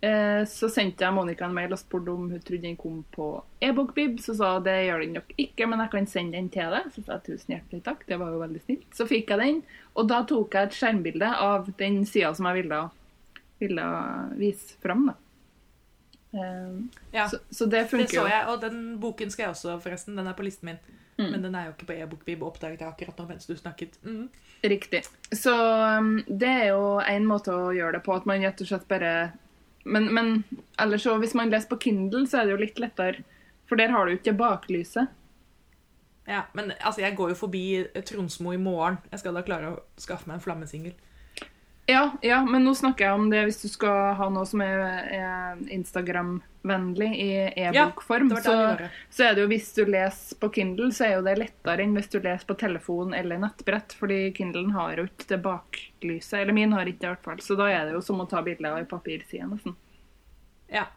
Uh, 0.00 0.46
så 0.48 0.70
sendte 0.72 1.04
jeg 1.04 1.12
Monica 1.12 1.44
en 1.44 1.56
mail 1.56 1.74
og 1.76 1.80
spurte 1.82 2.14
om 2.14 2.30
hun 2.30 2.40
trodde 2.40 2.64
den 2.64 2.78
kom 2.80 3.02
på 3.12 3.28
e-bokbib. 3.60 4.16
Så 4.24 4.38
sa 4.38 4.54
hun 4.54 4.64
det 4.64 4.78
gjør 4.86 5.04
den 5.04 5.18
nok 5.18 5.36
ikke, 5.36 5.68
men 5.68 5.84
jeg 5.84 5.92
kan 5.92 6.08
sende 6.08 6.38
den 6.38 6.48
til 6.54 6.72
deg. 6.72 6.88
Så 6.94 7.04
sa 7.04 7.18
jeg 7.18 7.26
tusen 7.28 7.56
hjertelig 7.56 7.84
takk, 7.84 8.06
det 8.08 8.20
var 8.22 8.32
jo 8.32 8.40
veldig 8.46 8.64
snilt. 8.64 8.88
Så 8.96 9.08
fikk 9.10 9.34
jeg 9.34 9.42
den, 9.44 9.60
og 9.92 10.08
da 10.08 10.22
tok 10.30 10.56
jeg 10.56 10.70
et 10.70 10.80
skjermbilde 10.80 11.34
av 11.50 11.68
den 11.76 12.00
sida 12.08 12.32
som 12.38 12.48
jeg 12.48 12.62
ville, 12.62 12.82
ville 13.60 13.90
vise 14.40 14.80
fram. 14.80 15.10
Da. 15.10 15.18
Eh, 16.36 17.00
Ja, 17.16 17.28
så, 17.32 17.40
så 17.50 17.66
det 17.66 17.86
det 17.90 18.08
så 18.10 18.26
jeg. 18.28 18.44
Og 18.52 18.60
den 18.62 19.00
boken 19.00 19.30
skal 19.32 19.48
jeg 19.48 19.56
også, 19.56 19.78
forresten. 19.80 20.16
Den 20.18 20.26
er 20.26 20.36
på 20.36 20.46
listen 20.46 20.70
min. 20.70 20.78
Mm. 21.16 21.30
Men 21.32 21.42
den 21.42 21.54
er 21.54 21.66
jo 21.66 21.72
ikke 21.72 21.88
på 21.88 21.96
e-bokbib, 21.96 22.42
oppdaget 22.44 22.82
jeg 22.84 22.88
akkurat 22.90 23.18
nå 23.18 23.24
mens 23.30 23.48
du 23.48 23.56
snakket. 23.56 23.96
Mm. 24.04 24.28
Riktig. 24.68 25.02
Så 25.32 25.54
um, 25.54 26.18
det 26.28 26.50
er 26.50 26.66
jo 26.74 26.98
en 27.00 27.28
måte 27.28 27.54
å 27.54 27.70
gjøre 27.72 27.96
det 27.96 28.02
på, 28.04 28.16
at 28.16 28.26
man 28.28 28.44
rett 28.44 28.60
og 28.60 28.68
slett 28.68 28.88
bare 28.88 29.12
Men, 29.86 30.08
men 30.12 30.44
ellers 30.82 31.04
så, 31.06 31.14
hvis 31.22 31.34
man 31.38 31.52
leser 31.52 31.70
på 31.70 31.78
Kindle, 31.78 32.26
så 32.26 32.40
er 32.40 32.48
det 32.48 32.56
jo 32.56 32.62
litt 32.64 32.80
lettere, 32.82 33.22
for 33.70 33.78
der 33.78 33.92
har 33.94 34.06
du 34.06 34.16
ikke 34.16 34.34
baklyset. 34.34 35.12
Ja, 36.26 36.40
men 36.58 36.72
altså, 36.80 37.04
jeg 37.04 37.14
går 37.16 37.30
jo 37.30 37.38
forbi 37.38 37.64
Tronsmo 38.02 38.50
i 38.50 38.58
morgen. 38.58 38.98
Jeg 39.12 39.22
skal 39.22 39.38
da 39.38 39.44
klare 39.46 39.70
å 39.70 39.76
skaffe 40.02 40.26
meg 40.26 40.40
en 40.40 40.42
flammesingel. 40.42 40.96
Ja, 41.88 42.16
ja, 42.22 42.44
men 42.44 42.64
nå 42.66 42.74
snakker 42.74 43.04
jeg 43.06 43.14
om 43.14 43.28
det 43.30 43.44
hvis 43.46 43.60
du 43.62 43.68
skal 43.70 44.16
ha 44.18 44.26
noe 44.32 44.42
som 44.48 44.62
er, 44.64 44.80
er 45.14 45.60
Instagram-vennlig 45.70 47.10
i 47.14 47.28
e-bokform. 47.62 48.32
jeg 48.34 48.42
så, 48.42 48.88
så 49.06 49.28
er 49.28 49.36
det 49.36 49.44
jo 49.44 49.50
hvis 49.52 49.68
du 49.76 49.84
leser 49.86 50.40
på 50.42 50.50
Kindle, 50.56 50.90
så 50.96 51.06
er 51.06 51.12
jo 51.14 51.22
det 51.28 51.36
lettere 51.38 51.86
enn 51.86 51.94
hvis 51.94 52.10
du 52.10 52.18
leser 52.18 52.48
på 52.48 52.58
telefon 52.58 53.14
eller 53.14 53.38
nettbrett, 53.38 53.94
fordi 54.00 54.18
Kindlen 54.34 54.74
har 54.74 54.98
jo 54.98 55.06
ikke 55.06 55.28
det 55.36 55.38
baklyset. 55.46 56.40
Eller 56.40 56.58
min 56.58 56.74
har 56.74 56.90
ikke 56.90 57.04
det, 57.04 57.06
i 57.06 57.14
hvert 57.14 57.30
fall. 57.30 57.44
Så 57.46 57.58
da 57.62 57.70
er 57.70 57.86
det 57.86 57.94
jo 57.94 58.02
som 58.08 58.24
å 58.24 58.26
ta 58.34 58.42
bilder 58.42 58.82
i 58.82 58.90
papirsida, 58.90 59.46
nesten. 59.46 59.78
Ja, 60.66 60.88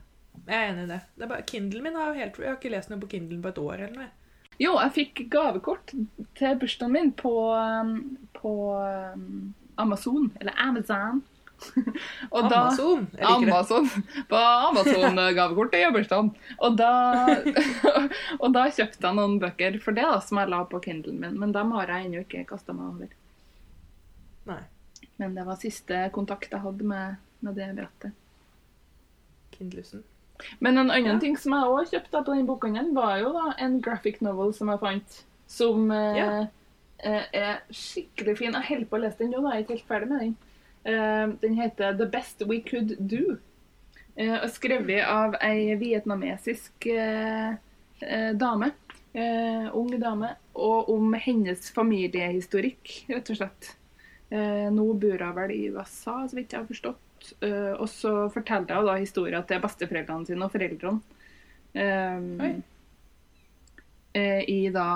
jeg 0.48 0.58
er 0.58 0.72
enig 0.72 0.88
i 0.88 0.92
det. 0.96 1.00
det 1.14 1.28
er 1.28 1.34
bare, 1.36 1.46
Kindlen 1.54 1.86
min 1.86 2.02
har 2.02 2.10
jo 2.10 2.24
helt 2.24 2.42
Jeg 2.42 2.50
har 2.50 2.58
ikke 2.58 2.74
lest 2.74 2.90
noe 2.90 3.02
på 3.04 3.12
Kindlen 3.14 3.46
på 3.46 3.54
et 3.54 3.62
år 3.62 3.78
eller 3.78 4.08
noe. 4.08 4.12
Jo, 4.60 4.74
jeg 4.82 4.96
fikk 4.98 5.24
gavekort 5.32 5.94
til 6.36 6.60
bursdagen 6.60 6.98
min 6.98 7.14
på, 7.16 7.32
um, 7.54 8.18
på 8.36 8.54
um, 8.74 9.54
Amazon, 9.80 10.30
eller 10.40 10.54
Amazon. 10.60 11.22
Og 12.32 12.46
da- 12.50 12.60
Amazon. 12.70 13.08
Det. 13.12 13.24
Amazon. 13.28 13.90
På 14.30 14.36
Amazon-gavekortet 14.70 15.82
i 15.84 15.92
bursdagen. 15.92 16.30
Og 16.64 16.78
da, 16.80 16.92
og 18.44 18.54
da 18.56 18.64
kjøpte 18.72 19.04
jeg 19.10 19.18
noen 19.18 19.40
bøker 19.42 19.76
for 19.84 19.98
det, 19.98 20.06
da, 20.08 20.20
som 20.24 20.40
jeg 20.40 20.52
la 20.54 20.62
på 20.72 20.80
Kindlen 20.86 21.20
min. 21.20 21.36
Men 21.42 21.52
dem 21.56 21.74
har 21.76 21.92
jeg 21.92 22.08
ennå 22.08 22.24
ikke 22.24 22.46
kasta 22.54 22.76
meg 22.78 22.94
over. 22.94 23.16
Nei. 24.54 24.62
Men 25.20 25.36
det 25.36 25.44
var 25.50 25.60
siste 25.60 26.06
kontakt 26.16 26.52
jeg 26.56 26.64
hadde 26.64 26.88
med, 26.88 27.18
med 27.44 27.58
det 27.60 27.68
brettet. 27.76 28.16
Kindlusen. 29.58 30.06
Men 30.64 30.78
en 30.80 30.88
annen 30.92 31.16
Ja. 31.18 31.20
ting 31.20 31.36
som 31.38 31.52
jeg 31.58 31.68
òg 31.68 31.90
kjøpte 31.92 32.22
på 32.24 32.36
den 32.38 32.48
bokhandelen, 32.48 32.94
var 32.96 33.18
jo 33.20 33.34
da 33.36 33.50
en 33.60 33.82
graphic 33.84 34.22
novel 34.24 34.54
som 34.56 34.70
jeg 34.72 34.80
fant. 34.80 35.18
Som 35.52 35.92
eh, 35.92 36.16
Ja. 36.18 36.30
eh, 36.42 36.48
er 37.04 37.62
skikkelig 37.72 38.38
fin. 38.38 38.54
Jeg 38.54 38.70
holder 38.70 38.90
på 38.90 38.98
å 38.98 39.02
lese 39.04 39.22
den 39.22 39.32
nå, 39.34 39.44
jeg 39.48 39.56
er 39.56 39.66
ikke 39.66 39.78
helt 39.78 39.92
ferdig 39.92 40.10
med 40.12 40.24
den. 40.26 40.36
Eh, 40.84 41.28
den 41.42 41.56
heter 41.60 41.94
'The 41.94 42.06
Best 42.06 42.42
We 42.42 42.60
Could 42.60 42.96
Do'. 43.00 43.38
Eh, 44.20 44.36
og 44.36 44.50
skrevet 44.52 45.06
av 45.08 45.36
ei 45.42 45.76
vietnamesisk 45.80 46.86
eh, 46.92 47.56
eh, 48.02 48.32
dame. 48.36 48.72
Eh, 49.14 49.70
ung 49.76 49.92
dame. 50.00 50.34
Og 50.56 50.90
om 50.92 51.14
hennes 51.14 51.72
familiehistorikk, 51.72 53.06
rett 53.10 53.30
og 53.32 53.40
slett. 53.40 53.76
Eh, 54.30 54.68
nå 54.74 54.94
bor 55.00 55.24
hun 55.24 55.36
vel 55.36 55.54
i 55.56 55.70
USA, 55.72 56.28
så 56.28 56.36
vidt 56.36 56.52
jeg 56.54 56.62
har 56.62 56.68
forstått. 56.68 57.32
Eh, 57.42 57.74
og 57.76 57.88
så 57.90 58.30
forteller 58.34 58.76
hun 58.76 58.90
da 58.92 58.98
historien 59.00 59.48
til 59.48 59.64
besteforeldrene 59.64 60.28
sine 60.28 60.46
og 60.46 60.52
foreldrene. 60.54 61.00
Eh, 61.74 62.20
Oi. 62.44 62.54
Eh, 64.14 64.42
I 64.50 64.60
da 64.74 64.88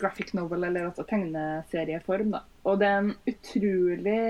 graphic 0.00 0.32
novel, 0.38 0.64
eller 0.68 0.90
altså 0.90 1.06
tegneserieform. 1.08 2.36
da. 2.36 2.42
Og 2.64 2.78
det 2.80 2.88
er 2.88 3.00
en 3.02 3.14
utrolig 3.32 4.26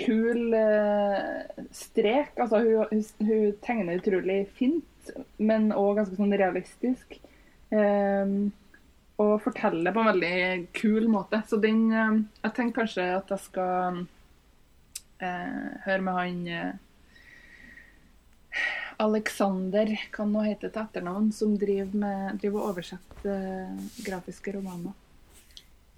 kul 0.00 0.54
uh, 0.56 1.66
strek. 1.76 2.32
Altså, 2.40 2.62
hun, 2.64 3.04
hun, 3.20 3.50
tegner 3.64 4.00
utrolig 4.00 4.38
fint, 4.56 5.12
men 5.36 5.68
òg 5.76 6.00
ganske 6.00 6.16
sånn 6.16 6.38
realistisk. 6.40 7.18
Um, 7.70 8.48
og 9.20 9.42
forteller 9.44 9.92
på 9.92 10.02
en 10.02 10.10
veldig 10.14 10.36
kul 10.76 11.08
måte. 11.12 11.42
Så 11.48 11.60
den 11.60 11.90
eh, 11.92 12.20
Jeg 12.44 12.54
tenker 12.56 12.80
kanskje 12.80 13.06
at 13.18 13.32
jeg 13.34 13.44
skal 13.44 14.04
eh, 15.20 15.66
høre 15.84 16.04
med 16.06 16.16
han 16.16 16.46
eh, 16.48 16.72
Alexander, 19.00 19.90
kan 20.12 20.32
nå 20.32 20.42
hete 20.44 20.68
til 20.68 20.82
etternavn, 20.82 21.30
som 21.32 21.54
driver, 21.58 21.96
med, 22.02 22.40
driver 22.42 22.60
og 22.60 22.74
oversetter 22.74 23.30
eh, 23.32 23.86
grafiske 24.04 24.52
romaner 24.56 24.92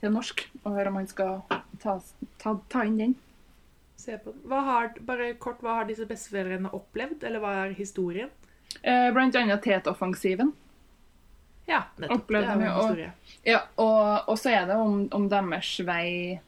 til 0.00 0.14
norsk. 0.14 0.44
Og 0.62 0.76
høre 0.76 0.92
om 0.92 1.00
han 1.00 1.10
skal 1.10 1.42
ta, 1.82 1.96
ta, 2.42 2.56
ta 2.70 2.84
inn 2.86 3.00
den. 3.00 3.16
Har, 4.50 4.94
bare 5.06 5.32
kort, 5.38 5.60
hva 5.62 5.80
har 5.80 5.86
disse 5.90 6.06
besteforeldrene 6.10 6.72
opplevd, 6.74 7.22
eller 7.26 7.42
hva 7.42 7.52
er 7.64 7.76
historien? 7.78 8.30
Eh, 8.82 9.10
blant 9.14 9.36
annet 9.38 9.62
Tet-offensiven. 9.62 10.54
Ja, 11.68 11.84
nettopp. 12.02 12.26
Det 12.28 12.40
er 12.40 12.48
jo 12.48 12.54
en 12.54 12.64
og- 12.70 12.80
historie. 12.82 13.12
Ja, 13.46 13.60
og, 13.78 14.28
og 14.28 14.38
så 14.38 14.50
er 14.50 14.66
det 14.70 14.78
om, 14.78 15.04
om 15.14 15.28
deres 15.30 15.74
vei 15.86 16.40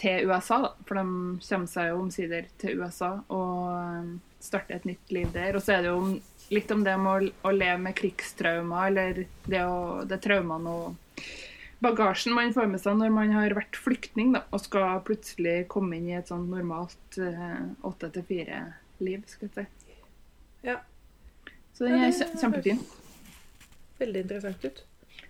til 0.00 0.28
USA, 0.28 0.60
da. 0.66 0.72
For 0.84 0.98
de 0.98 1.04
kommer 1.48 1.70
seg 1.70 1.90
jo 1.92 2.00
omsider 2.02 2.48
til 2.60 2.80
USA 2.82 3.14
og 3.32 4.18
starter 4.44 4.78
et 4.78 4.88
nytt 4.88 5.14
liv 5.14 5.32
der. 5.34 5.56
Og 5.56 5.64
så 5.64 5.76
er 5.76 5.84
det 5.84 5.92
jo 5.92 6.54
litt 6.54 6.70
om 6.74 6.84
det 6.84 6.94
med 7.00 7.10
å, 7.10 7.32
å 7.48 7.54
leve 7.54 7.80
med 7.86 7.96
krigstrauma, 7.98 8.86
eller 8.90 9.24
det, 9.48 9.64
å, 9.64 10.04
det 10.08 10.20
traumene 10.24 10.74
og 10.74 11.24
bagasjen 11.84 12.32
man 12.36 12.52
får 12.54 12.68
med 12.70 12.80
seg 12.80 12.96
når 12.96 13.12
man 13.12 13.32
har 13.34 13.54
vært 13.56 13.76
flyktning, 13.76 14.32
da, 14.36 14.44
og 14.54 14.62
skal 14.64 15.02
plutselig 15.04 15.64
komme 15.72 15.98
inn 15.98 16.08
i 16.12 16.16
et 16.16 16.30
sånn 16.30 16.46
normalt 16.52 17.18
åtte 17.84 18.12
til 18.14 18.26
fire-liv, 18.30 19.24
skal 19.28 19.50
jeg 19.50 19.56
si. 19.56 19.98
Ja. 20.64 20.78
Så 21.74 21.88
den 21.88 22.04
er 22.06 22.14
kjempefin. 22.14 22.80
Veldig 23.98 24.24
interessant 24.24 24.64
ut. 24.64 24.84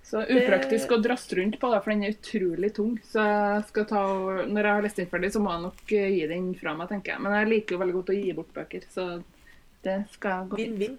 Så 0.05 0.21
upraktisk 0.21 0.93
å 0.93 1.01
drasse 1.01 1.37
rundt 1.38 1.57
på, 1.61 1.71
da, 1.73 1.81
for 1.81 1.95
den 1.95 2.05
er 2.05 2.12
utrolig 2.12 2.75
tung. 2.77 2.99
Så 3.09 3.23
jeg 3.25 3.62
skal 3.71 3.87
ta, 3.88 4.03
og- 4.05 4.49
når 4.51 4.62
jeg 4.62 4.75
har 4.75 4.83
lest 4.83 4.97
den 5.01 5.07
ferdig, 5.07 5.33
så 5.33 5.40
må 5.40 5.55
jeg 5.55 5.62
nok 5.62 5.93
eh, 5.93 6.11
gi 6.19 6.27
den 6.29 6.55
fra 6.55 6.75
meg, 6.77 6.88
tenker 6.88 7.14
jeg. 7.14 7.23
Men 7.25 7.33
jeg 7.33 7.49
liker 7.49 7.75
jo 7.75 7.81
veldig 7.81 7.97
godt 7.97 8.12
å 8.12 8.19
gi 8.19 8.37
bort 8.37 8.53
bøker, 8.55 8.85
så 8.93 9.09
det 9.83 10.05
skal 10.12 10.47
gå 10.49 10.61
fint. 10.61 10.79
Vinn-vinn. 10.79 10.99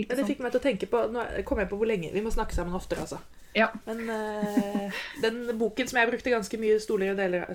Ikke 0.00 0.14
Men 0.14 0.22
det 0.22 0.28
fikk 0.30 0.42
meg 0.42 0.52
til 0.54 0.60
å 0.62 0.64
tenke 0.64 0.88
på 0.88 1.00
Nå 1.12 1.22
kom 1.44 1.60
jeg 1.60 1.68
på 1.68 1.76
hvor 1.76 1.88
lenge 1.88 2.12
Vi 2.14 2.22
må 2.24 2.32
snakke 2.32 2.56
sammen 2.56 2.76
oftere, 2.78 3.04
altså. 3.04 3.20
Ja. 3.52 3.68
Men 3.84 4.06
uh, 4.08 5.00
den 5.20 5.44
boken 5.60 5.90
som 5.90 6.00
jeg 6.00 6.08
brukte 6.08 6.32
ganske 6.32 6.60
mye 6.60 6.78
store 6.80 7.10
deler, 7.18 7.50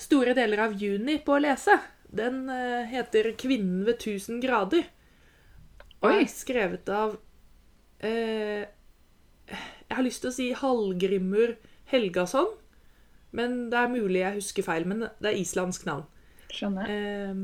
store 0.00 0.34
deler 0.34 0.64
av 0.64 0.74
juni 0.74 1.20
på 1.22 1.36
å 1.36 1.42
lese, 1.44 1.76
den 2.10 2.48
uh, 2.50 2.82
heter 2.90 3.30
'Kvinnen 3.38 3.84
ved 3.86 4.00
tusen 4.02 4.42
grader'. 4.42 4.88
Og 6.02 6.10
Oi. 6.10 6.24
er 6.24 6.32
skrevet 6.32 6.90
av 6.90 7.14
eh, 8.02 8.66
Jeg 9.50 9.96
har 9.96 10.06
lyst 10.06 10.22
til 10.24 10.30
å 10.30 10.34
si 10.34 10.50
Hallgrimur 10.56 11.56
Helgason, 11.90 12.52
men 13.36 13.70
det 13.70 13.78
er 13.78 13.92
mulig 13.92 14.22
jeg 14.22 14.38
husker 14.40 14.66
feil. 14.66 14.86
Men 14.86 15.08
det 15.22 15.32
er 15.32 15.40
islandsk 15.40 15.86
navn. 15.88 16.06
Skjønner. 16.50 16.90
Eh, 16.90 17.40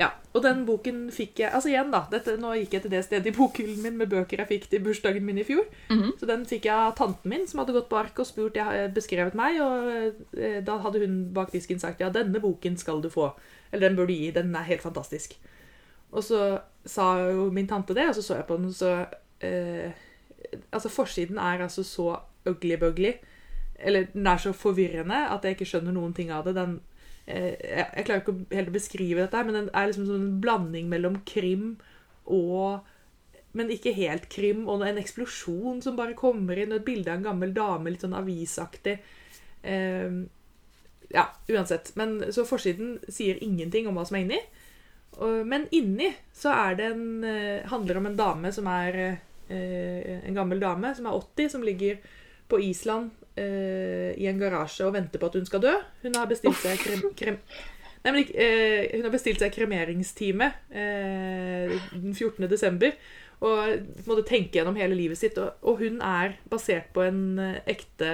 ja, 0.00 0.08
og 0.32 0.40
den 0.44 0.62
boken 0.64 1.04
fikk 1.12 1.42
jeg 1.42 1.52
Altså 1.52 1.68
igjen, 1.68 1.90
da. 1.92 2.02
Dette, 2.10 2.38
nå 2.40 2.54
gikk 2.56 2.76
jeg 2.76 2.84
til 2.84 2.92
det 2.94 3.02
stedet 3.04 3.28
i 3.28 3.34
bokhyllen 3.36 3.82
min 3.84 3.98
med 4.00 4.10
bøker 4.12 4.40
jeg 4.40 4.48
fikk 4.48 4.68
til 4.72 4.82
bursdagen 4.84 5.24
min 5.26 5.40
i 5.42 5.46
fjor. 5.46 5.66
Mhm. 5.92 6.14
Så 6.20 6.28
den 6.28 6.46
fikk 6.48 6.68
jeg 6.68 6.74
av 6.74 6.94
tanten 6.98 7.32
min, 7.32 7.46
som 7.48 7.60
hadde 7.60 7.76
gått 7.76 7.90
på 7.92 8.00
ark 8.00 8.22
og 8.22 8.28
spurt 8.28 8.56
jeg 8.56 8.92
beskrevet 8.96 9.36
meg. 9.38 9.60
Og 9.60 10.38
eh, 10.38 10.60
da 10.64 10.78
hadde 10.84 11.04
hun 11.04 11.18
bak 11.36 11.52
disken 11.52 11.80
sagt 11.82 12.00
ja, 12.00 12.12
denne 12.12 12.40
boken 12.40 12.78
skal 12.80 13.02
du 13.04 13.10
få. 13.12 13.32
Eller 13.72 13.88
den 13.88 13.98
bør 13.98 14.08
du 14.08 14.14
gi. 14.14 14.30
Den 14.32 14.54
er 14.56 14.68
helt 14.68 14.84
fantastisk. 14.84 15.36
Og 16.12 16.24
så 16.24 16.60
sa 16.84 17.30
jo 17.30 17.50
min 17.52 17.68
tante 17.68 17.94
det, 17.96 18.08
og 18.08 18.16
så 18.16 18.22
så 18.22 18.40
jeg 18.40 18.48
på 18.48 18.56
den, 18.58 18.68
og 18.68 18.76
så 18.76 19.06
eh, 19.42 19.92
Altså, 20.72 20.90
forsiden 20.92 21.38
er 21.38 21.62
altså 21.62 21.84
så 21.86 22.16
ugly-bugly. 22.44 23.12
Eller 23.78 24.06
den 24.12 24.26
er 24.26 24.36
så 24.36 24.52
forvirrende 24.52 25.28
at 25.30 25.44
jeg 25.44 25.56
ikke 25.56 25.68
skjønner 25.70 25.94
noen 25.94 26.14
ting 26.16 26.32
av 26.34 26.44
det. 26.46 26.54
Den 26.58 26.80
eh, 27.26 27.54
jeg, 27.56 28.04
klarer 28.06 28.22
ikke 28.22 28.34
helt 28.52 28.72
å 28.72 28.74
beskrive 28.74 29.22
dette, 29.22 29.44
men 29.46 29.58
den 29.58 29.70
er 29.72 29.88
liksom 29.88 30.08
sånn 30.08 30.26
en 30.26 30.40
blanding 30.42 30.90
mellom 30.92 31.22
krim 31.28 31.76
og 32.24 32.88
Men 33.52 33.68
ikke 33.68 33.92
helt 33.92 34.30
krim, 34.32 34.62
og 34.64 34.80
en 34.80 34.96
eksplosjon 34.96 35.82
som 35.84 35.96
bare 35.98 36.14
kommer 36.16 36.56
inn, 36.56 36.70
og 36.72 36.78
et 36.78 36.86
bilde 36.86 37.10
av 37.12 37.18
en 37.18 37.26
gammel 37.26 37.50
dame, 37.52 37.90
litt 37.92 38.00
sånn 38.00 38.16
avisaktig. 38.16 38.94
Eh, 39.60 40.14
ja, 41.12 41.24
uansett. 41.52 41.90
Men 42.00 42.32
Så 42.32 42.46
forsiden 42.48 42.94
sier 43.12 43.42
ingenting 43.44 43.90
om 43.90 43.98
hva 44.00 44.06
som 44.08 44.16
er 44.16 44.24
inni. 44.24 44.38
Men 45.20 45.66
inni 45.76 46.08
så 46.32 46.48
er 46.54 46.78
det 46.78 46.86
en 46.94 47.04
handler 47.20 47.68
handler 47.68 48.00
om 48.00 48.06
en 48.08 48.16
dame 48.16 48.52
som 48.56 48.70
er 48.72 48.96
eh, 48.96 49.20
En 49.52 50.36
gammel 50.36 50.62
dame 50.62 50.94
som 50.96 51.08
er 51.08 51.18
80, 51.18 51.52
som 51.56 51.66
ligger 51.66 52.00
på 52.48 52.60
Island 52.60 53.10
eh, 53.36 54.12
i 54.16 54.26
en 54.28 54.40
garasje 54.40 54.86
og 54.86 54.96
venter 54.96 55.20
på 55.20 55.30
at 55.30 55.38
hun 55.38 55.48
skal 55.48 55.62
dø. 55.64 55.76
Hun 56.02 56.18
har 56.18 56.30
bestilt 56.30 56.60
seg 56.62 56.80
krem... 56.82 57.06
krem 57.18 57.38
Nei, 58.02 58.10
men 58.10 58.30
eh, 58.34 58.88
hun 58.96 59.06
har 59.06 59.12
bestilt 59.14 59.42
seg 59.42 59.52
kremeringstime 59.54 60.48
eh, 60.74 61.74
den 61.92 62.16
14. 62.16 62.48
desember. 62.50 62.96
Og 63.42 64.06
måtte 64.08 64.24
tenke 64.26 64.58
gjennom 64.58 64.78
hele 64.78 64.98
livet 64.98 65.20
sitt. 65.20 65.38
Og, 65.38 65.62
og 65.62 65.82
hun 65.82 66.00
er 66.02 66.34
basert 66.50 66.90
på 66.94 67.04
en 67.06 67.22
eh, 67.42 67.60
ekte 67.70 68.10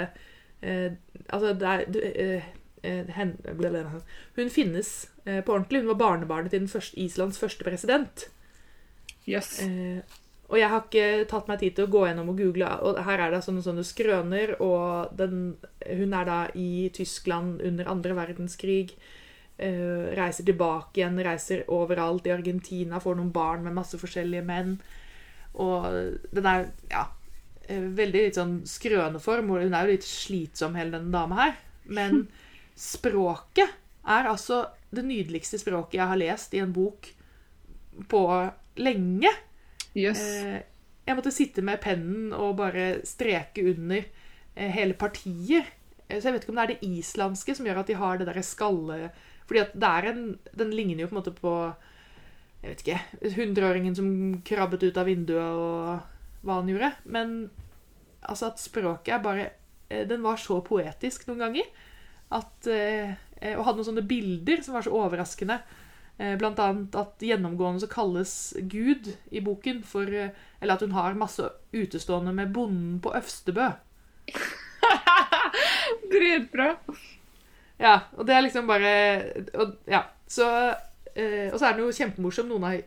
eh, 0.61 0.93
Altså, 1.29 1.55
det 1.57 1.73
er 1.73 1.83
eh, 1.89 2.53
ble, 2.85 3.01
ble, 3.09 3.55
blablabla. 3.63 4.03
Hun 4.37 4.53
finnes 4.53 4.93
eh, 5.25 5.41
på 5.41 5.57
ordentlig. 5.57 5.83
Hun 5.83 5.93
var 5.95 6.03
barnebarnet 6.05 6.53
til 6.53 6.67
den 6.67 6.73
første, 6.73 6.97
Islands 7.01 7.41
første 7.41 7.65
president. 7.65 8.29
Jøss. 9.29 9.59
Og 10.49 10.57
jeg 10.57 10.71
har 10.73 10.85
ikke 10.87 11.27
tatt 11.29 11.49
meg 11.51 11.61
tid 11.61 11.75
til 11.77 11.85
å 11.85 11.93
gå 11.93 12.07
gjennom 12.07 12.31
og 12.33 12.39
google. 12.41 12.69
Og 12.89 13.01
her 13.05 13.21
er 13.21 13.35
det 13.35 13.43
sånne, 13.45 13.61
sånne 13.65 13.85
skrøner. 13.85 14.55
Og 14.65 15.13
den, 15.19 15.43
hun 15.85 16.15
er 16.17 16.29
da 16.29 16.39
i 16.57 16.89
Tyskland 16.97 17.61
under 17.69 17.91
andre 17.93 18.17
verdenskrig. 18.17 18.95
Uh, 19.59 20.15
reiser 20.15 20.47
tilbake 20.47 21.01
igjen, 21.01 21.19
reiser 21.27 21.65
overalt 21.75 22.29
i 22.29 22.33
Argentina, 22.33 23.01
får 23.03 23.19
noen 23.19 23.33
barn 23.35 23.65
med 23.67 23.77
masse 23.77 23.99
forskjellige 24.01 24.47
menn. 24.47 24.77
Og 25.59 25.89
den 26.33 26.47
er 26.47 26.69
ja, 26.93 27.05
eh, 27.67 27.83
veldig 27.99 28.23
litt 28.29 28.39
sånn 28.39 28.61
skrøneform. 28.69 29.51
Hun 29.51 29.75
er 29.75 29.85
jo 29.85 29.97
litt 29.97 30.07
slitsom, 30.07 30.79
hele 30.79 30.95
denne 30.95 31.13
dama 31.13 31.43
her. 31.43 31.59
Men 31.91 32.25
språket 32.93 33.75
er 34.09 34.31
altså 34.31 34.63
det 34.95 35.05
nydeligste 35.05 35.61
språket 35.61 35.99
jeg 35.99 36.09
har 36.09 36.21
lest 36.21 36.55
i 36.57 36.63
en 36.63 36.73
bok 36.73 37.11
på 38.09 38.23
lenge. 38.81 39.35
Jøss. 39.99 40.23
Eh, 40.45 40.61
jeg 41.09 41.17
måtte 41.17 41.33
sitte 41.35 41.65
med 41.65 41.81
pennen 41.83 42.35
og 42.37 42.59
bare 42.61 43.01
streke 43.09 43.65
under 43.71 44.03
eh, 44.05 44.71
hele 44.75 44.97
partier. 44.99 45.67
Eh, 46.07 46.19
Så 46.19 46.29
jeg 46.29 46.37
vet 46.37 46.45
ikke 46.45 46.55
om 46.55 46.61
det 46.61 46.67
er 46.67 46.73
det 46.75 46.91
islandske 46.91 47.57
som 47.57 47.69
gjør 47.69 47.83
at 47.83 47.91
de 47.91 47.99
har 47.99 48.21
det 48.21 48.29
derre 48.31 48.47
skalle... 48.47 49.11
Fordi 49.49 49.63
at 49.63 49.71
det 49.81 49.89
er 49.89 50.07
en 50.11 50.25
Den 50.61 50.75
ligner 50.77 51.01
jo 51.01 51.07
på 51.09 51.15
en 51.15 51.19
måte 51.23 51.33
på 51.33 51.51
Jeg 52.61 52.69
vet 52.69 52.83
ikke 52.83 53.31
Hundreåringen 53.39 53.95
som 53.97 54.11
krabbet 54.45 54.83
ut 54.85 54.99
av 55.01 55.09
vinduet 55.09 55.41
og 55.41 56.45
hva 56.45 56.59
han 56.59 56.69
gjorde. 56.69 56.91
Men 57.09 57.33
altså 58.21 58.51
at 58.51 58.61
språket 58.61 59.15
er 59.17 59.25
bare 59.25 59.47
Den 60.05 60.21
var 60.21 60.37
så 60.37 60.59
poetisk 60.61 61.25
noen 61.31 61.41
ganger. 61.47 61.71
At, 62.29 62.69
og 62.69 63.65
hadde 63.65 63.79
noen 63.79 63.89
sånne 63.89 64.05
bilder 64.05 64.61
som 64.61 64.77
var 64.77 64.85
så 64.85 64.93
overraskende. 65.01 65.57
Eh, 66.19 66.35
Blant 66.39 66.59
annet 66.59 66.97
at 66.99 67.23
gjennomgående 67.23 67.85
så 67.85 67.91
kalles 67.91 68.33
Gud 68.67 69.13
i 69.31 69.43
boken 69.45 69.85
for 69.87 70.11
eh, 70.11 70.35
Eller 70.61 70.75
at 70.75 70.83
hun 70.83 70.97
har 70.97 71.15
masse 71.15 71.47
utestående 71.73 72.35
med 72.35 72.51
bonden 72.53 72.99
på 73.01 73.15
Øvstebø. 73.15 73.71
Dritbra. 76.13 76.75
Ja, 77.79 78.01
og 78.17 78.27
det 78.27 78.35
er 78.35 78.43
liksom 78.43 78.67
bare 78.67 78.93
og, 79.55 79.77
Ja, 79.87 80.03
så 80.27 80.49
eh, 81.15 81.49
Og 81.53 81.59
så 81.61 81.69
er 81.69 81.77
den 81.77 81.85
jo 81.87 81.95
kjempemorsom. 81.95 82.51
Noen 82.51 82.67
av 82.67 82.81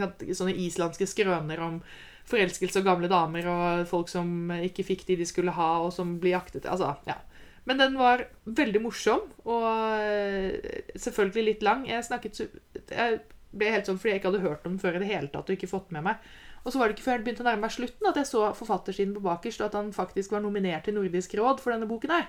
sant, 0.00 0.26
sånne 0.32 0.56
islandske 0.64 1.08
skrøner 1.10 1.60
om 1.60 1.80
forelskelse 2.26 2.80
og 2.80 2.88
gamle 2.88 3.08
damer 3.12 3.46
og 3.46 3.84
folk 3.86 4.08
som 4.10 4.48
ikke 4.56 4.82
fikk 4.88 5.04
de 5.06 5.20
de 5.20 5.26
skulle 5.28 5.52
ha, 5.54 5.68
og 5.84 5.92
som 5.94 6.16
blir 6.18 6.34
jaktet 6.34 6.64
Altså, 6.66 6.96
ja. 7.06 7.20
Men 7.66 7.80
den 7.82 7.96
var 7.98 8.26
veldig 8.44 8.82
morsom, 8.84 9.24
og 9.44 9.64
eh, 9.98 10.82
selvfølgelig 10.94 11.46
litt 11.48 11.64
lang. 11.66 11.86
Jeg 11.88 12.06
snakket 12.06 12.38
så 12.38 12.46
Jeg 12.76 13.20
ble 13.56 13.72
helt 13.72 13.88
sånn 13.88 13.98
fordi 13.98 14.12
jeg 14.12 14.20
ikke 14.20 14.30
hadde 14.30 14.44
hørt 14.44 14.66
om 14.68 14.76
den 14.76 14.82
før 14.82 14.98
i 14.98 15.02
det 15.02 15.10
hele 15.10 15.30
tatt, 15.32 15.48
og 15.48 15.56
ikke 15.56 15.70
fått 15.70 15.94
med 15.94 16.06
meg. 16.06 16.28
Og 16.62 16.72
så 16.72 16.78
var 16.78 16.88
det 16.88 16.96
ikke 16.96 17.06
før 17.06 17.16
jeg 17.18 17.24
begynte 17.26 17.44
å 17.44 17.46
nærme 17.46 17.66
meg 17.66 17.74
slutten 17.74 18.10
at 18.10 18.18
jeg 18.20 18.28
så 18.30 18.42
forfattersiden 18.58 19.14
på 19.16 19.24
bakerst, 19.26 19.62
og 19.62 19.70
at 19.70 19.78
han 19.78 19.92
faktisk 19.94 20.34
var 20.34 20.42
nominert 20.44 20.86
til 20.86 20.96
Nordisk 20.98 21.34
råd 21.38 21.62
for 21.62 21.74
denne 21.74 21.88
boken 21.90 22.14
her. 22.14 22.28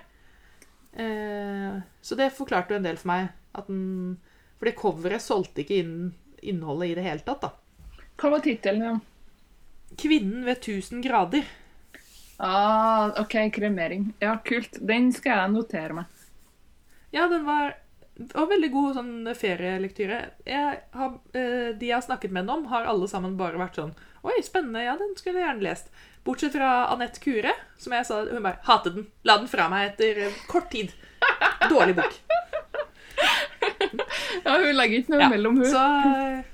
Eh, 0.98 1.78
så 2.02 2.18
det 2.18 2.32
forklarte 2.34 2.74
jo 2.74 2.80
en 2.80 2.86
del 2.86 2.98
for 2.98 3.12
meg. 3.12 3.30
At 3.58 3.70
den, 3.70 4.18
for 4.58 4.70
det 4.70 4.78
coveret 4.78 5.22
solgte 5.24 5.62
ikke 5.64 5.82
inn 5.82 5.94
innholdet 6.42 6.92
i 6.92 6.98
det 6.98 7.06
hele 7.06 7.24
tatt. 7.26 7.46
da. 7.46 8.04
Hva 8.18 8.34
var 8.34 8.42
tittelen? 8.42 8.84
Ja? 8.84 8.98
'Kvinnen 9.98 10.44
ved 10.44 10.58
1000 10.60 11.02
grader'. 11.02 11.46
Ah, 12.38 13.10
OK, 13.20 13.34
kremering. 13.54 14.12
Ja, 14.22 14.36
kult. 14.44 14.78
Den 14.80 15.10
skal 15.12 15.42
jeg 15.42 15.54
notere 15.56 15.96
meg. 16.00 16.24
Ja, 17.14 17.26
den 17.30 17.44
var 17.48 17.74
var 18.18 18.48
veldig 18.50 18.68
god 18.74 18.96
sånn 18.96 19.10
ferielektyre. 19.38 20.16
Jeg 20.46 20.78
har, 20.98 21.12
eh, 21.38 21.70
de 21.78 21.86
jeg 21.86 21.94
har 21.94 22.02
snakket 22.02 22.32
med 22.34 22.46
den 22.46 22.50
om, 22.56 22.64
har 22.66 22.88
alle 22.90 23.06
sammen 23.08 23.36
bare 23.38 23.58
vært 23.60 23.78
sånn 23.78 23.94
Oi, 24.26 24.42
spennende. 24.42 24.82
Ja, 24.82 24.96
den 24.98 25.14
skulle 25.16 25.38
jeg 25.38 25.46
gjerne 25.46 25.62
lest. 25.62 25.92
Bortsett 26.26 26.52
fra 26.52 26.88
Anette 26.90 27.20
Kure, 27.22 27.52
som 27.78 27.92
jeg 27.94 28.04
sa 28.04 28.24
Hun 28.26 28.42
bare 28.42 28.58
hatet 28.66 28.96
den. 28.96 29.06
La 29.24 29.36
den 29.38 29.46
fra 29.46 29.68
meg 29.70 29.92
etter 29.92 30.18
eh, 30.26 30.40
kort 30.50 30.70
tid. 30.70 30.92
Dårlig 31.70 31.96
bok. 32.00 32.18
Ja, 34.44 34.54
hun 34.62 34.76
legger 34.76 35.00
ikke 35.00 35.12
noe 35.12 35.20
Ja, 35.20 35.28
mellom 35.32 35.56
hun. 35.60 35.66
Så, 35.68 35.80
eh, 36.08 36.44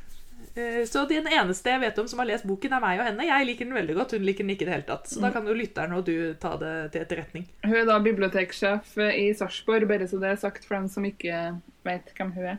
så 0.86 1.02
den 1.08 1.26
eneste 1.26 1.70
jeg 1.72 1.80
vet 1.82 1.98
om 1.98 2.06
som 2.08 2.18
har 2.22 2.26
lest 2.28 2.46
boken, 2.46 2.72
er 2.76 2.80
meg 2.80 3.00
og 3.00 3.06
henne. 3.08 3.26
Jeg 3.26 3.46
liker 3.46 3.64
den 3.66 3.74
veldig 3.74 3.94
godt, 3.98 4.12
hun 4.12 4.22
liker 4.26 4.44
den 4.46 4.50
ikke 4.54 4.62
i 4.62 4.68
det 4.68 4.74
hele 4.74 4.86
tatt. 4.86 5.06
Så 5.10 5.18
Mm. 5.18 5.22
da 5.22 5.30
kan 5.32 5.46
jo 5.46 5.54
lytteren 5.54 5.92
og 5.96 6.04
du 6.06 6.34
ta 6.34 6.56
det 6.56 6.92
til 6.92 7.02
etterretning. 7.02 7.46
Hun 7.64 7.74
er 7.74 7.84
da 7.86 7.98
biblioteksjef 7.98 8.96
i 8.98 9.32
Sarpsborg, 9.34 9.88
bare 9.88 10.06
så 10.06 10.20
det 10.20 10.30
er 10.30 10.36
sagt 10.36 10.64
for 10.64 10.76
dem 10.76 10.88
som 10.88 11.04
ikke 11.04 11.60
vet 11.84 12.12
hvem 12.16 12.32
hun 12.34 12.44
er. 12.44 12.58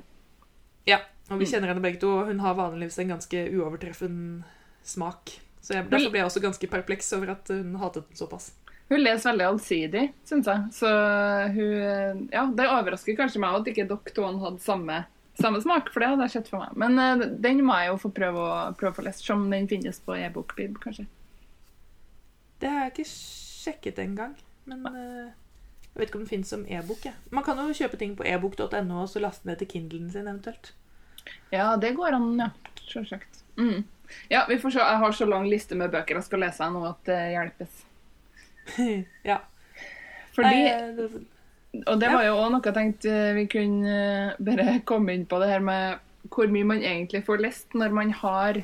Ja, 0.85 0.97
og 1.31 1.37
Mm. 1.37 1.39
vi 1.39 1.45
kjenner 1.45 1.67
henne 1.71 1.81
begge 1.81 1.99
to, 1.99 2.19
og 2.19 2.27
hun 2.27 2.39
har 2.39 2.53
vanligvis 2.55 2.99
en 2.99 3.07
ganske 3.15 3.49
uovertreffen 3.55 4.43
smak. 4.83 5.39
Så 5.61 5.73
jeg, 5.73 5.89
Derfor 5.89 6.11
ble 6.11 6.19
jeg 6.19 6.25
også 6.29 6.41
ganske 6.41 6.69
perpleks 6.69 7.13
over 7.13 7.31
at 7.31 7.47
hun 7.47 7.75
hatet 7.75 8.03
den 8.09 8.15
såpass. 8.17 8.51
Hun 8.87 8.99
leser 9.01 9.31
veldig 9.31 9.47
allsidig, 9.49 10.13
syns 10.23 10.45
jeg. 10.45 10.59
Så 10.71 10.87
hun 11.55 12.29
Ja, 12.31 12.45
det 12.45 12.67
overrasker 12.69 13.17
kanskje 13.17 13.39
meg 13.39 13.55
at 13.55 13.65
ikke 13.65 13.87
dere 13.87 14.13
to 14.13 14.21
hadde 14.37 14.59
samme, 14.61 15.05
samme 15.39 15.61
smak, 15.63 15.91
for 15.93 16.03
det 16.03 16.09
hadde 16.11 16.27
jeg 16.27 16.35
sett 16.37 16.51
for 16.51 16.63
meg. 16.63 16.75
Men 16.79 16.99
uh, 16.99 17.25
den 17.43 17.63
må 17.65 17.77
jeg 17.81 17.91
jo 17.91 18.01
få 18.05 18.11
prøve 18.15 18.43
å, 18.43 18.59
prøve 18.79 18.93
å 18.93 18.97
få 18.99 19.07
lest, 19.07 19.25
som 19.25 19.47
den 19.51 19.69
finnes 19.71 19.99
på 20.03 20.17
e-bokbib, 20.17 20.77
kanskje. 20.83 21.07
Det 22.61 22.71
har 22.71 22.85
jeg 22.85 22.93
ikke 22.95 23.09
sjekket 23.11 23.99
engang. 24.05 24.35
Men 24.69 24.85
uh, 24.87 25.33
jeg 25.95 25.99
vet 26.01 26.09
ikke 26.09 26.19
om 26.19 26.25
den 26.25 26.31
finnes 26.31 26.51
som 26.51 26.65
e-bok. 26.67 27.03
Ja. 27.07 27.13
Man 27.35 27.45
kan 27.47 27.59
jo 27.61 27.75
kjøpe 27.75 27.99
ting 28.01 28.15
på 28.19 28.25
ebok.no 28.27 29.01
og 29.01 29.11
så 29.11 29.21
laste 29.23 29.47
ned 29.47 29.61
til 29.61 29.69
Kindlen 29.71 30.09
sin 30.11 30.27
eventuelt. 30.27 30.73
Ja, 31.53 31.73
det 31.79 31.95
går 31.97 32.17
an, 32.17 32.31
ja. 32.39 32.49
Sjølsagt. 32.85 33.43
Mm. 33.57 33.85
Ja, 34.29 34.43
vi 34.49 34.57
får 34.61 34.75
se. 34.75 34.81
Jeg 34.83 35.01
har 35.01 35.15
så 35.15 35.27
lang 35.29 35.47
liste 35.49 35.77
med 35.79 35.93
bøker 35.93 36.19
jeg 36.19 36.27
skal 36.27 36.43
lese 36.43 36.67
nå 36.73 36.83
at 36.89 36.99
det 37.07 37.21
hjelpes. 37.33 37.79
ja. 39.31 39.39
Fordi 40.35 40.51
Nei, 40.51 40.67
eh, 40.69 40.91
det- 40.97 41.23
Og 41.83 41.99
det 42.01 42.09
var 42.11 42.25
jo 42.27 42.37
òg 42.39 42.51
noe 42.53 42.63
jeg 42.63 42.75
tenkte 42.75 43.13
vi 43.37 43.45
kunne 43.51 43.95
eh, 43.95 44.35
bare 44.47 44.79
komme 44.89 45.15
inn 45.15 45.25
på 45.29 45.39
det 45.41 45.51
her 45.51 45.63
med 45.65 46.01
hvor 46.33 46.49
mye 46.49 46.65
man 46.65 46.81
egentlig 46.81 47.21
får 47.27 47.43
lest 47.43 47.75
når 47.77 47.93
man 47.93 48.11
har 48.23 48.63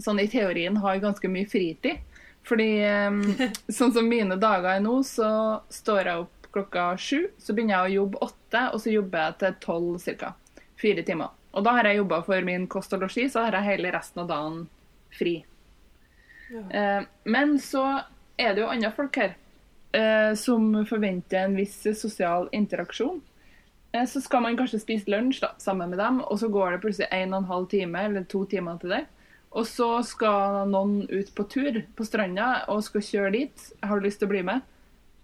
sånn 0.00 0.20
i 0.22 0.28
teorien 0.30 0.78
har 0.80 1.02
ganske 1.02 1.28
mye 1.30 1.48
fritid. 1.50 2.00
Fordi 2.48 2.68
eh, 2.86 3.48
sånn 3.78 3.94
som 3.94 4.08
mine 4.08 4.38
dager 4.40 4.76
er 4.76 4.84
nå, 4.84 5.00
så 5.06 5.30
står 5.72 6.02
jeg 6.04 6.26
opp 6.26 6.34
klokka 6.54 6.84
sju, 6.96 7.26
så 7.38 7.52
begynner 7.52 7.76
jeg 7.76 7.88
å 7.88 7.96
jobbe 8.02 8.22
åtte, 8.24 8.62
og 8.72 8.80
så 8.80 8.92
jobber 8.92 9.26
jeg 9.26 9.38
til 9.42 9.58
tolv 9.64 10.06
ca. 10.22 10.32
Fire 10.80 11.04
timer. 11.04 11.34
Og 11.56 11.64
da 11.66 11.74
har 11.76 11.88
jeg 11.88 12.00
jobba 12.00 12.22
for 12.24 12.46
min 12.46 12.66
kost 12.70 12.94
og 12.96 13.02
losji, 13.04 13.26
så 13.28 13.44
har 13.44 13.58
jeg 13.58 13.68
hele 13.72 13.92
resten 13.92 14.22
av 14.22 14.30
dagen 14.30 14.62
fri. 15.18 15.34
Ja. 16.48 16.62
Eh, 16.70 17.02
men 17.28 17.58
så 17.60 17.84
er 18.38 18.54
det 18.54 18.62
jo 18.62 18.70
andre 18.70 18.92
folk 18.94 19.16
her 19.18 19.34
eh, 19.34 19.47
som 20.36 20.66
forventer 20.86 21.46
en 21.46 21.54
viss 21.56 21.80
sosial 21.96 22.48
interaksjon. 22.52 23.22
Eh, 23.92 24.04
så 24.04 24.20
skal 24.20 24.42
man 24.42 24.56
kanskje 24.56 24.80
spise 24.82 25.10
lunsj 25.10 25.42
da, 25.44 25.52
sammen 25.58 25.90
med 25.90 26.00
dem, 26.00 26.20
og 26.20 26.40
så 26.40 26.50
går 26.52 26.74
det 26.74 26.82
plutselig 26.84 27.08
en 27.12 27.34
og 27.34 27.42
en 27.42 27.52
halv 27.52 27.68
time 27.72 28.02
eller 28.08 28.26
to 28.28 28.44
timer 28.44 28.80
til 28.82 28.96
det. 28.96 29.04
Og 29.56 29.64
så 29.66 30.02
skal 30.04 30.68
noen 30.68 31.06
ut 31.08 31.30
på 31.34 31.46
tur 31.48 31.80
på 31.96 32.04
stranda 32.04 32.66
og 32.68 32.82
skal 32.84 33.04
kjøre 33.04 33.30
dit. 33.32 33.70
Har 33.80 33.96
du 33.96 34.04
lyst 34.04 34.20
til 34.20 34.28
å 34.28 34.32
bli 34.34 34.42
med? 34.44 34.66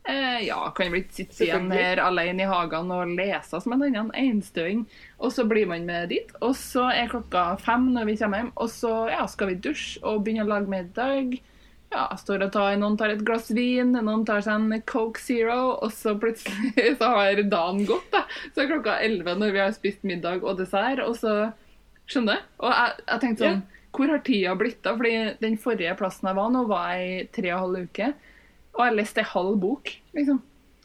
Eh, 0.08 0.46
ja, 0.46 0.58
kan 0.76 0.92
vel 0.92 1.02
ikke 1.02 1.16
sitte 1.16 1.44
igjen 1.46 1.70
her 1.72 2.00
alene 2.00 2.44
i 2.44 2.48
hagen 2.48 2.90
og 2.92 3.12
lese 3.16 3.60
som 3.60 3.76
en 3.76 3.84
annen 3.84 4.10
enstøing. 4.16 4.86
Og 5.20 5.32
så 5.32 5.44
blir 5.48 5.68
man 5.68 5.84
med 5.88 6.08
dit. 6.12 6.32
Og 6.40 6.56
så 6.56 6.88
er 6.92 7.12
klokka 7.12 7.50
fem 7.60 7.90
når 7.92 8.08
vi 8.08 8.16
kommer 8.20 8.42
hjem, 8.42 8.52
og 8.56 8.72
så 8.72 8.94
ja, 9.12 9.26
skal 9.28 9.52
vi 9.52 9.60
dusje 9.68 10.00
og 10.00 10.24
begynne 10.24 10.48
å 10.48 10.52
lage 10.54 10.72
middag. 10.72 11.36
Ja, 11.94 12.08
står 12.18 12.48
og 12.48 12.54
tar, 12.56 12.72
Noen 12.80 12.96
tar 12.98 13.12
et 13.14 13.22
glass 13.26 13.52
vin, 13.54 13.92
noen 13.94 14.24
tar 14.26 14.42
seg 14.42 14.58
en 14.58 14.82
Coke 14.90 15.20
Zero, 15.22 15.76
og 15.78 15.92
så 15.94 16.16
plutselig 16.18 16.96
så 16.98 17.10
har 17.14 17.42
dagen 17.42 17.84
gått. 17.86 18.08
da. 18.10 18.24
Så 18.50 18.64
er 18.64 18.72
klokka 18.72 18.96
elleve 19.04 19.36
når 19.38 19.54
vi 19.54 19.62
har 19.62 19.76
spist 19.76 20.02
middag 20.06 20.42
og 20.42 20.58
dessert, 20.58 21.04
og 21.04 21.14
så 21.20 21.52
Skjønner? 22.04 22.42
Og 22.60 22.68
jeg, 22.68 22.96
jeg 23.08 23.20
tenkte 23.22 23.46
sånn 23.46 23.60
Hvor 23.94 24.10
har 24.12 24.22
tida 24.26 24.54
blitt 24.60 24.88
av? 24.90 24.98
Fordi 25.00 25.12
den 25.40 25.54
forrige 25.60 25.94
plassen 25.96 26.28
jeg 26.28 26.36
var 26.36 26.50
nå, 26.52 26.64
var 26.68 26.90
jeg 26.92 27.12
i 27.12 27.28
tre 27.32 27.52
og 27.52 27.54
en 27.54 27.62
halv 27.62 27.86
uke. 27.88 28.08
Og 28.74 28.82
jeg 28.82 28.96
leste 28.98 29.22
en 29.22 29.30
halv 29.30 29.54
bok, 29.62 29.92
liksom. 30.18 30.40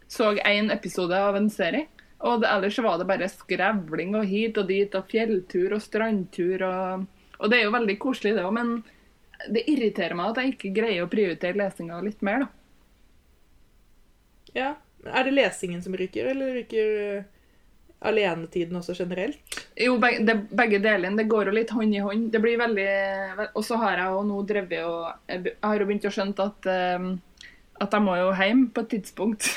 Så 0.10 0.30
én 0.48 0.72
episode 0.74 1.18
av 1.18 1.36
en 1.38 1.50
serie. 1.52 1.90
Og 2.26 2.40
det, 2.42 2.50
ellers 2.52 2.78
var 2.84 3.02
det 3.02 3.08
bare 3.10 3.28
skrevling 3.32 4.16
og 4.20 4.30
hit 4.30 4.58
og 4.62 4.70
dit, 4.70 4.96
og 4.96 5.12
fjelltur 5.12 5.76
og 5.76 5.84
strandtur 5.84 6.64
og 6.68 7.08
Og 7.40 7.52
det 7.52 7.60
er 7.60 7.68
jo 7.70 7.76
veldig 7.76 7.94
koselig, 8.04 8.34
det 8.36 8.44
òg, 8.44 8.52
men 8.52 8.72
det 9.48 9.64
irriterer 9.72 10.18
meg 10.18 10.32
at 10.32 10.42
jeg 10.42 10.54
ikke 10.56 10.76
greier 10.76 11.06
å 11.06 11.12
prioritere 11.12 11.60
lesinga 11.60 12.00
litt 12.04 12.24
mer, 12.26 12.46
da. 12.46 12.48
ja. 14.58 14.70
Er 15.08 15.24
det 15.24 15.32
lesingen 15.32 15.80
som 15.80 15.94
ryker, 15.96 16.28
eller 16.34 16.58
ryker 16.58 16.90
eh, 17.00 17.28
alenetiden 18.04 18.76
også 18.76 18.98
generelt? 18.98 19.62
Jo, 19.80 19.94
begge, 20.02 20.26
det, 20.28 20.36
begge 20.52 20.82
delene. 20.84 21.16
Det 21.22 21.30
går 21.32 21.48
jo 21.48 21.54
litt 21.56 21.72
hånd 21.72 21.96
i 21.96 22.02
hånd. 22.04 22.26
Det 22.34 22.42
blir 22.44 22.60
veldig 22.60 22.90
Og 23.54 23.64
så 23.64 23.80
har 23.80 24.02
jeg 24.02 24.12
jo 24.12 24.26
nå 24.28 24.42
drevet 24.50 24.84
og 24.84 25.32
Jeg 25.32 25.56
har 25.64 25.80
jo 25.80 25.88
begynt 25.88 26.10
å 26.10 26.12
skjønne 26.18 26.48
at 26.52 26.70
eh, 26.74 27.08
at 27.84 27.94
jeg 27.96 28.04
må 28.06 28.16
jo 28.20 28.30
hjem 28.36 28.66
på 28.76 28.84
et 28.86 28.92
tidspunkt. 28.96 29.50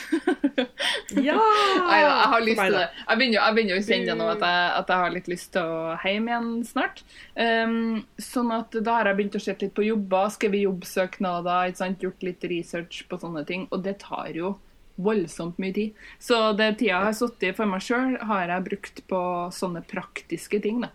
Ja! 1.13 1.35
Nei 1.37 1.99
da, 2.01 2.09
jeg 2.09 2.29
har 2.33 2.45
lyst 2.45 2.61
til 2.63 2.75
det. 2.77 2.85
Jeg 2.97 3.19
begynner, 3.19 3.35
jo- 3.37 3.43
jeg 3.45 3.55
begynner 3.57 3.79
å 3.79 3.85
kjenne 3.87 4.15
nå 4.17 4.27
at 4.33 4.45
jeg, 4.47 4.63
at 4.79 4.93
jeg 4.93 5.03
har 5.03 5.13
litt 5.13 5.29
lyst 5.29 5.51
til 5.53 5.73
å 5.75 5.97
hjem 6.03 6.29
igjen 6.31 6.49
snart. 6.65 7.03
Um, 7.37 7.75
sånn 8.21 8.53
at 8.57 8.77
da 8.81 8.95
har 8.99 9.11
jeg 9.11 9.19
begynt 9.21 9.37
å 9.37 9.43
se 9.45 9.55
litt 9.61 9.75
på 9.77 9.85
jobber, 9.87 10.33
skrevet 10.33 10.65
jobbsøknader, 10.65 11.75
gjort 12.03 12.25
litt 12.27 12.47
research 12.49 13.03
på 13.11 13.19
sånne 13.21 13.45
ting. 13.49 13.67
Og 13.71 13.85
det 13.85 13.99
tar 14.05 14.33
jo 14.37 14.55
voldsomt 15.03 15.61
mye 15.63 15.75
tid. 15.77 16.01
Så 16.23 16.41
det 16.57 16.77
tida 16.79 16.95
jeg 16.95 17.09
har 17.11 17.17
sittet 17.17 17.57
for 17.59 17.69
meg 17.71 17.85
sjøl, 17.85 18.17
har 18.29 18.49
jeg 18.53 18.67
brukt 18.71 19.05
på 19.13 19.23
sånne 19.53 19.85
praktiske 19.89 20.61
ting. 20.65 20.83
Da. 20.85 20.93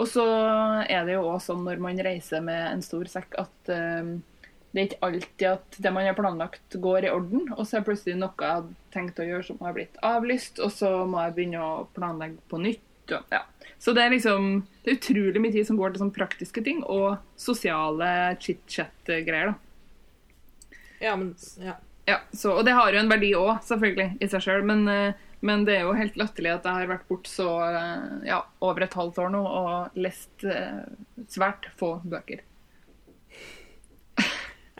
Og 0.00 0.08
så 0.08 0.24
er 0.86 1.06
det 1.06 1.16
jo 1.18 1.26
òg 1.34 1.40
sånn 1.44 1.64
når 1.66 1.82
man 1.82 1.98
reiser 2.06 2.42
med 2.44 2.68
en 2.70 2.82
stor 2.84 3.10
sekk, 3.10 3.34
at 3.40 3.72
um, 3.74 4.20
det 4.70 4.80
er 4.80 4.86
ikke 4.86 5.06
alltid 5.06 5.46
at 5.50 5.78
det 5.82 5.90
man 5.92 6.06
har 6.06 6.14
planlagt, 6.18 6.76
går 6.78 7.08
i 7.08 7.10
orden. 7.10 7.48
Og 7.56 7.64
så 7.66 7.80
er 7.80 7.86
plutselig 7.86 8.18
noe 8.20 8.30
jeg 8.38 8.58
hadde 8.60 8.76
tenkt 8.94 9.18
å 9.18 9.26
gjøre 9.26 9.48
som 9.48 9.58
har 9.64 9.74
blitt 9.74 9.98
avlyst, 10.06 10.60
og 10.62 10.70
så 10.74 10.92
må 11.10 11.24
jeg 11.24 11.36
begynne 11.38 11.64
å 11.64 11.88
planlegge 11.96 12.38
på 12.50 12.60
nytt. 12.62 12.86
Og, 13.10 13.34
ja. 13.34 13.42
Så 13.82 13.94
det 13.96 14.04
er 14.04 14.14
liksom 14.14 14.50
det 14.84 14.92
er 14.92 15.00
utrolig 15.00 15.42
mye 15.42 15.54
tid 15.56 15.66
som 15.66 15.78
går 15.80 15.94
til 15.94 16.04
sånne 16.04 16.14
praktiske 16.14 16.62
ting, 16.66 16.84
og 16.86 17.18
sosiale 17.40 18.36
chit-chat-greier. 18.38 19.50
da. 19.50 20.78
Ja, 21.00 21.16
men 21.16 21.34
ja. 21.58 21.78
Ja, 22.10 22.20
så, 22.32 22.52
Og 22.58 22.64
det 22.64 22.74
har 22.74 22.92
jo 22.92 22.98
en 22.98 23.10
verdi 23.10 23.32
òg, 23.38 23.60
selvfølgelig, 23.66 24.16
i 24.22 24.28
seg 24.30 24.42
sjøl. 24.44 24.64
Men, 24.66 24.86
eh, 24.90 25.18
men 25.46 25.64
det 25.66 25.76
er 25.78 25.86
jo 25.86 25.96
helt 25.96 26.16
latterlig 26.18 26.54
at 26.56 26.66
jeg 26.66 26.82
har 26.82 26.90
vært 26.90 27.08
borte 27.08 27.30
så 27.30 27.48
eh, 27.68 28.06
ja, 28.28 28.40
over 28.66 28.86
et 28.86 28.96
halvt 28.98 29.20
år 29.22 29.30
nå 29.34 29.42
og 29.46 30.00
lest 30.00 30.46
eh, 30.46 30.82
svært 31.30 31.70
få 31.80 31.98
bøker. 32.02 32.42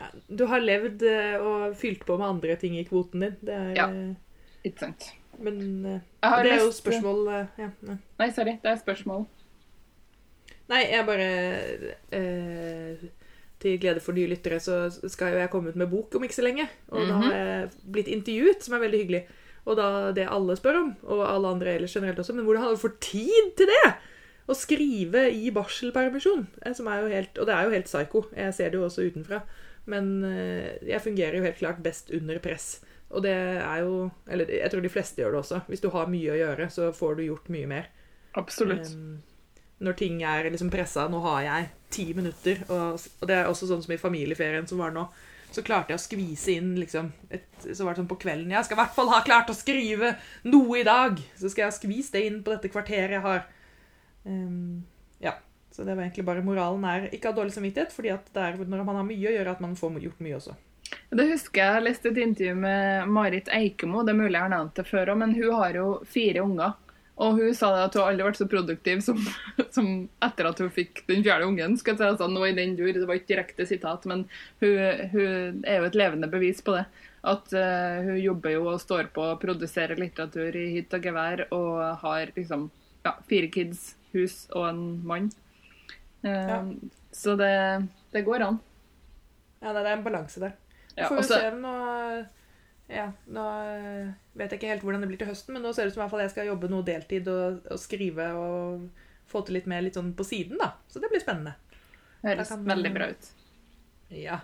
Ja. 0.01 0.09
Du 0.41 0.45
har 0.49 0.59
levd 0.65 1.03
eh, 1.07 1.37
og 1.41 1.75
fylt 1.79 2.05
på 2.07 2.17
med 2.19 2.27
andre 2.33 2.55
ting 2.61 2.75
i 2.79 2.83
kvoten 2.89 3.21
din. 3.27 3.37
Det 3.41 3.53
er, 3.55 3.73
Ja. 3.77 3.87
eh, 3.89 4.15
Ikke 4.65 4.79
sant? 4.87 5.11
Men 5.41 5.61
eh, 5.85 6.01
det 6.43 6.51
er 6.51 6.59
jo 6.65 6.71
spørsmål 6.75 7.21
ja, 7.57 7.69
nei. 7.87 7.95
Nei, 8.19 8.29
sorry. 8.35 8.57
Det 8.61 8.69
er 8.73 8.81
spørsmål. 8.81 9.23
Nei, 10.71 10.81
jeg 10.91 11.05
bare 11.07 11.29
eh, 12.15 13.01
Til 13.61 13.77
glede 13.81 14.01
for 14.01 14.15
nye 14.17 14.29
lyttere 14.31 14.57
så 14.63 14.77
skal 15.11 15.33
jo 15.35 15.41
jeg 15.41 15.51
komme 15.53 15.69
ut 15.73 15.77
med 15.77 15.89
bok 15.91 16.15
om 16.17 16.23
ikke 16.25 16.37
så 16.39 16.45
lenge. 16.45 16.67
Og 16.89 17.03
da 17.07 17.13
Mhm. 17.17 17.21
har 17.23 17.33
jeg 17.33 17.69
blitt 17.91 18.07
intervjuet, 18.09 18.63
som 18.63 18.73
er 18.73 18.79
veldig 18.87 19.01
hyggelig. 19.03 19.23
Og 19.67 19.75
da 19.77 20.11
det 20.11 20.27
alle 20.27 20.55
spør 20.57 20.79
om, 20.79 20.95
og 21.03 21.19
alle 21.29 21.47
andre 21.47 21.75
ellers 21.75 21.93
generelt 21.93 22.17
også, 22.17 22.33
men 22.33 22.45
hvordan 22.45 22.63
har 22.63 22.71
du 22.71 22.77
fått 22.81 22.99
tid 22.99 23.51
til 23.57 23.67
det? 23.69 23.93
Å 24.49 24.55
skrive 24.57 25.27
i 25.31 25.51
barselpermisjon. 25.51 26.47
Som 26.73 26.87
er 26.87 27.01
jo 27.03 27.07
helt, 27.13 27.37
og 27.37 27.45
det 27.45 27.53
er 27.55 27.63
jo 27.63 27.69
helt 27.69 27.85
psyko. 27.85 28.25
Jeg 28.35 28.53
ser 28.53 28.69
det 28.69 28.79
jo 28.79 28.85
også 28.87 29.05
utenfra. 29.11 29.43
Men 29.89 30.23
eh, 30.27 30.77
jeg 30.87 31.01
fungerer 31.01 31.39
jo 31.39 31.45
helt 31.45 31.59
klart 31.61 31.81
best 31.83 32.11
under 32.13 32.39
press. 32.43 32.75
Og 33.11 33.23
det 33.25 33.33
er 33.33 33.81
jo 33.83 34.09
Eller 34.29 34.47
jeg 34.47 34.71
tror 34.71 34.83
de 34.83 34.93
fleste 34.93 35.21
gjør 35.21 35.35
det 35.35 35.41
også. 35.41 35.59
Hvis 35.67 35.83
du 35.83 35.89
har 35.93 36.11
mye 36.11 36.31
å 36.31 36.39
gjøre, 36.39 36.69
så 36.71 36.91
får 36.95 37.17
du 37.17 37.25
gjort 37.25 37.51
mye 37.53 37.67
mer. 37.67 37.89
Absolutt. 38.39 38.93
Um, 38.95 39.19
når 39.81 39.97
ting 39.97 40.21
er 40.23 40.47
liksom 40.53 40.69
pressa 40.71 41.07
Nå 41.11 41.19
har 41.25 41.41
jeg 41.47 41.69
ti 41.91 42.05
minutter, 42.15 42.61
og, 42.69 43.01
og 43.19 43.27
det 43.27 43.35
er 43.35 43.49
også 43.49 43.67
sånn 43.67 43.81
som 43.83 43.91
i 43.91 43.99
familieferien 43.99 44.67
som 44.69 44.79
var 44.79 44.93
nå. 44.95 45.09
Så 45.51 45.63
klarte 45.67 45.91
jeg 45.91 45.99
å 45.99 46.03
skvise 46.05 46.53
inn 46.55 46.69
liksom 46.79 47.09
et, 47.27 47.43
Så 47.59 47.83
var 47.83 47.91
det 47.91 47.99
sånn 47.99 48.07
på 48.07 48.15
kvelden 48.21 48.53
Jeg 48.53 48.63
skal 48.63 48.77
i 48.77 48.79
hvert 48.79 48.93
fall 48.95 49.11
ha 49.11 49.17
klart 49.25 49.51
å 49.51 49.57
skrive 49.57 50.13
noe 50.47 50.79
i 50.79 50.85
dag! 50.87 51.19
Så 51.35 51.51
skal 51.51 51.65
jeg 51.65 51.73
ha 51.73 51.75
skvist 51.75 52.15
det 52.15 52.23
inn 52.29 52.39
på 52.45 52.53
dette 52.53 52.71
kvarteret 52.71 53.17
jeg 53.17 53.25
har. 53.25 53.43
Um. 54.23 54.85
Så 55.71 55.85
det 55.87 55.95
var 55.95 56.03
egentlig 56.03 56.27
bare 56.27 56.43
moralen 56.43 56.83
er 56.87 57.07
ikke 57.15 57.31
ha 57.31 57.37
dårlig 57.37 57.55
samvittighet, 57.55 57.93
fordi 57.95 58.11
at 58.11 58.27
det 58.35 58.43
er 58.43 58.59
når 58.59 58.83
man 58.83 58.99
har 58.99 59.07
mye 59.07 59.29
å 59.29 59.35
gjøre, 59.37 59.55
at 59.55 59.63
man 59.63 59.77
får 59.79 60.01
gjort 60.03 60.23
mye 60.23 60.37
også. 60.37 60.57
Det 61.11 61.27
husker 61.29 61.63
jeg 61.63 61.83
leste 61.85 62.11
et 62.11 62.21
intervju 62.23 62.55
med 62.59 63.11
Marit 63.11 63.49
Eikemo. 63.55 64.03
Det 64.03 64.13
er 64.13 64.19
mulig 64.19 64.35
jeg 64.35 64.43
har 64.43 64.51
nevnt 64.51 64.77
det 64.79 64.87
før 64.87 65.13
òg, 65.13 65.21
men 65.23 65.35
hun 65.37 65.59
har 65.59 65.77
jo 65.79 65.85
fire 66.07 66.43
unger. 66.43 66.73
Og 67.21 67.37
hun 67.37 67.53
sa 67.55 67.69
at 67.83 67.95
hun 67.95 68.05
aldri 68.05 68.25
vært 68.25 68.39
så 68.39 68.47
produktiv 68.49 69.03
som, 69.05 69.19
som 69.75 69.89
etter 70.23 70.49
at 70.49 70.61
hun 70.63 70.71
fikk 70.73 71.03
den 71.09 71.23
fjerde 71.25 71.47
ungen. 71.49 71.77
skal 71.79 71.93
jeg 71.93 72.01
si, 72.01 72.09
altså, 72.15 72.29
nå 72.31 72.45
i 72.47 72.55
den 72.57 72.75
dur, 72.79 72.91
Det 72.95 73.07
var 73.07 73.19
ikke 73.19 73.33
direkte 73.33 73.67
sitat, 73.69 74.07
men 74.09 74.25
hun, 74.63 74.75
hun 75.13 75.63
er 75.67 75.81
jo 75.81 75.89
et 75.89 75.99
levende 75.99 76.31
bevis 76.31 76.63
på 76.65 76.75
det. 76.79 76.85
At 77.27 77.53
uh, 77.53 78.01
hun 78.07 78.17
jobber 78.17 78.55
jo 78.55 78.65
og 78.71 78.81
står 78.81 79.11
på 79.13 79.27
og 79.33 79.41
produserer 79.43 79.99
litteratur 79.99 80.55
i 80.57 80.71
hytt 80.77 80.95
og 80.97 81.05
gevær 81.05 81.45
og 81.53 81.83
har 82.01 82.33
liksom 82.33 82.71
ja, 83.05 83.13
fire 83.29 83.51
kids, 83.53 83.91
hus 84.15 84.47
og 84.55 84.71
en 84.71 84.83
mann. 85.05 85.29
Ja. 86.25 86.59
Så 87.11 87.35
det, 87.39 87.51
det 88.13 88.21
går 88.27 88.43
an. 88.45 88.59
Ja, 89.61 89.73
det 89.73 89.81
er 89.85 89.93
en 89.95 90.03
balanse 90.05 90.41
der. 90.41 90.53
Ja, 90.95 91.07
Får 91.07 91.15
vi 91.15 91.23
også... 91.23 91.39
se 91.39 91.51
nå 91.55 91.73
Ja, 92.91 93.05
nå 93.31 93.43
eh, 93.71 94.09
vet 94.35 94.51
jeg 94.51 94.59
ikke 94.59 94.71
helt 94.73 94.81
hvordan 94.83 95.01
det 95.05 95.07
blir 95.11 95.21
til 95.21 95.29
høsten, 95.31 95.55
men 95.55 95.63
nå 95.63 95.71
ser 95.73 95.85
det 95.87 95.93
ut 95.93 95.95
som 95.95 96.01
i 96.01 96.03
hvert 96.03 96.11
fall 96.11 96.23
jeg 96.25 96.33
skal 96.33 96.49
jobbe 96.49 96.69
noe 96.71 96.83
deltid 96.83 97.29
og, 97.31 97.61
og 97.71 97.79
skrive 97.79 98.25
og 98.35 98.87
få 99.31 99.45
til 99.47 99.55
litt 99.55 99.69
mer 99.71 99.85
litt 99.85 99.95
sånn 99.95 100.09
på 100.17 100.25
siden, 100.27 100.59
da. 100.59 100.73
Så 100.91 100.99
det 100.99 101.07
blir 101.13 101.23
spennende. 101.23 101.53
høres 102.25 102.51
kan- 102.51 102.65
veldig 102.67 102.91
bra 102.97 103.07
ut. 103.13 103.29
Ja. 104.11 104.41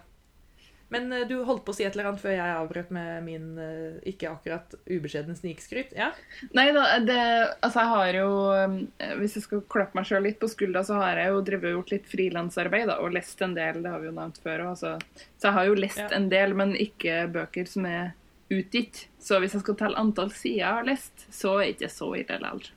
Men 0.89 1.09
eh, 1.11 1.25
du 1.27 1.33
holdt 1.43 1.65
på 1.67 1.73
å 1.73 1.75
si 1.75 1.83
et 1.83 1.95
eller 1.97 2.07
annet 2.11 2.21
før 2.23 2.31
jeg 2.37 2.53
avbrøt 2.57 2.91
med 2.95 3.23
min 3.25 3.47
eh, 3.59 3.97
ikke 4.07 4.29
akkurat 4.31 4.75
ubeskjedne 4.87 5.35
snikskryt. 5.35 5.91
Ja? 5.97 6.11
Nei 6.55 6.69
da, 6.75 6.85
det 7.03 7.17
Altså, 7.65 7.81
jeg 7.83 7.91
har 7.91 8.19
jo 8.21 8.29
eh, 8.55 9.15
Hvis 9.19 9.35
jeg 9.35 9.43
skal 9.47 9.63
klappe 9.67 9.99
meg 9.99 10.07
sjøl 10.07 10.23
litt 10.29 10.39
på 10.39 10.47
skuldra, 10.51 10.85
så 10.87 10.99
har 11.01 11.19
jeg 11.19 11.33
jo 11.33 11.41
drevet 11.49 11.69
og 11.71 11.75
gjort 11.81 11.91
litt 11.97 12.07
frilansarbeid, 12.11 12.93
og 12.95 13.11
lest 13.17 13.41
en 13.43 13.55
del. 13.57 13.81
Det 13.83 13.91
har 13.91 13.99
vi 14.03 14.07
jo 14.11 14.15
nevnt 14.15 14.39
før 14.43 14.63
òg. 14.69 14.77
Så, 14.79 14.93
så 15.35 15.49
jeg 15.49 15.57
har 15.59 15.67
jo 15.71 15.75
lest 15.81 16.03
Ja. 16.05 16.07
en 16.15 16.29
del, 16.31 16.55
men 16.55 16.75
ikke 16.79 17.25
bøker 17.35 17.67
som 17.67 17.85
er 17.89 18.13
utgitt. 18.53 19.07
Så 19.19 19.41
hvis 19.43 19.57
jeg 19.57 19.65
skal 19.65 19.75
telle 19.81 19.99
antall 19.99 20.31
sider 20.31 20.61
jeg 20.61 20.77
har 20.79 20.87
lest, 20.87 21.25
så 21.35 21.57
er 21.57 21.65
det 21.65 21.73
ikke 21.75 21.91
så 21.91 22.13
ille 22.15 22.37
likevel. 22.45 22.71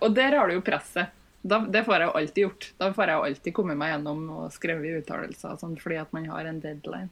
Og 0.00 0.14
der 0.16 0.34
har 0.38 0.48
du 0.50 0.56
jo 0.58 0.64
presset. 0.66 1.14
Da, 1.48 1.60
det 1.64 1.84
får 1.86 1.94
jeg 1.94 2.08
jo 2.08 2.16
alltid 2.20 2.42
gjort. 2.44 2.68
Da 2.80 2.90
får 2.96 3.10
jeg 3.10 3.18
jo 3.18 3.28
alltid 3.28 3.56
kommet 3.56 3.80
meg 3.80 3.94
gjennom 3.94 4.24
og 4.36 4.52
skrevet 4.54 5.02
uttalelser 5.02 5.54
og 5.54 5.62
sånn, 5.62 5.78
fordi 5.80 6.00
at 6.02 6.12
man 6.16 6.28
har 6.32 6.48
en 6.50 6.60
deadline. 6.64 7.10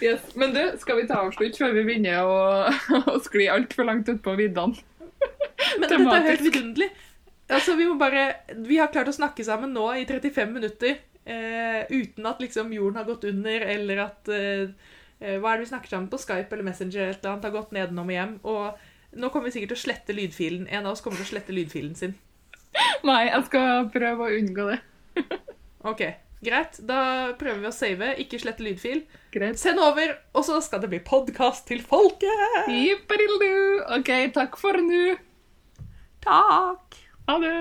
Yes. 0.00 0.22
Men 0.34 0.54
du, 0.54 0.62
skal 0.80 1.00
vi 1.00 1.06
ta 1.08 1.20
avslutt 1.24 1.58
før 1.58 1.74
vi 1.76 1.84
begynner 1.86 2.24
å, 2.26 2.38
å 3.12 3.18
skli 3.24 3.48
altfor 3.52 3.88
langt 3.88 4.10
utpå 4.10 4.34
viddene? 4.38 4.78
Men 5.78 5.86
dette 5.86 6.16
er 6.16 6.26
helt 6.26 6.44
vidunderlig. 6.46 6.90
Altså, 7.50 7.74
vi 7.78 7.86
må 7.88 7.96
bare 7.98 8.24
Vi 8.62 8.78
har 8.78 8.92
klart 8.94 9.10
å 9.10 9.14
snakke 9.14 9.44
sammen 9.46 9.72
nå 9.74 9.88
i 9.98 10.06
35 10.08 10.52
minutter 10.54 11.00
eh, 11.24 11.82
uten 11.90 12.28
at 12.30 12.40
liksom 12.42 12.72
jorden 12.74 13.00
har 13.00 13.08
gått 13.08 13.26
under, 13.28 13.66
eller 13.74 14.04
at 14.06 14.30
eh, 14.30 14.70
eh, 15.18 15.36
Hva 15.40 15.52
er 15.52 15.58
det 15.58 15.66
vi 15.66 15.72
snakker 15.72 15.92
sammen 15.92 16.10
på 16.12 16.20
Skype 16.22 16.54
eller 16.54 16.68
Messenger 16.70 17.02
eller 17.02 17.16
et 17.16 17.20
eller 17.22 17.34
annet 17.34 17.48
har 17.48 17.56
gått 17.58 17.76
nedenom 17.76 18.10
og 18.10 18.16
hjem. 18.16 18.34
Og 18.46 19.20
nå 19.20 19.30
kommer 19.30 19.50
vi 19.50 19.56
sikkert 19.58 19.74
til 19.74 19.80
å 19.80 19.84
slette 19.86 20.16
lydfilen. 20.16 20.68
En 20.70 20.86
av 20.86 20.94
oss 20.94 21.04
kommer 21.04 21.20
til 21.20 21.28
å 21.28 21.32
slette 21.34 21.56
lydfilen 21.56 21.96
sin. 21.98 22.16
Nei, 23.08 23.22
jeg 23.28 23.46
skal 23.48 23.88
prøve 23.94 24.26
å 24.26 24.38
unngå 24.38 24.66
det. 24.70 24.80
OK, 25.90 26.02
greit. 26.44 26.80
Da 26.86 27.00
prøver 27.40 27.62
vi 27.64 27.70
å 27.70 27.74
save, 27.74 28.12
ikke 28.22 28.40
slette 28.42 28.64
lydfil. 28.66 29.04
Greit. 29.34 29.60
Send 29.60 29.82
over, 29.82 30.16
og 30.36 30.46
så 30.46 30.60
skal 30.64 30.82
det 30.84 30.92
bli 30.92 31.02
podkast 31.04 31.66
til 31.70 31.82
folket! 31.84 32.70
Jipperildu. 32.70 33.52
OK, 33.98 34.12
takk 34.36 34.58
for 34.60 34.80
nå. 34.84 35.16
Takk! 36.24 37.00
Ha 37.30 37.38
det. 37.42 37.56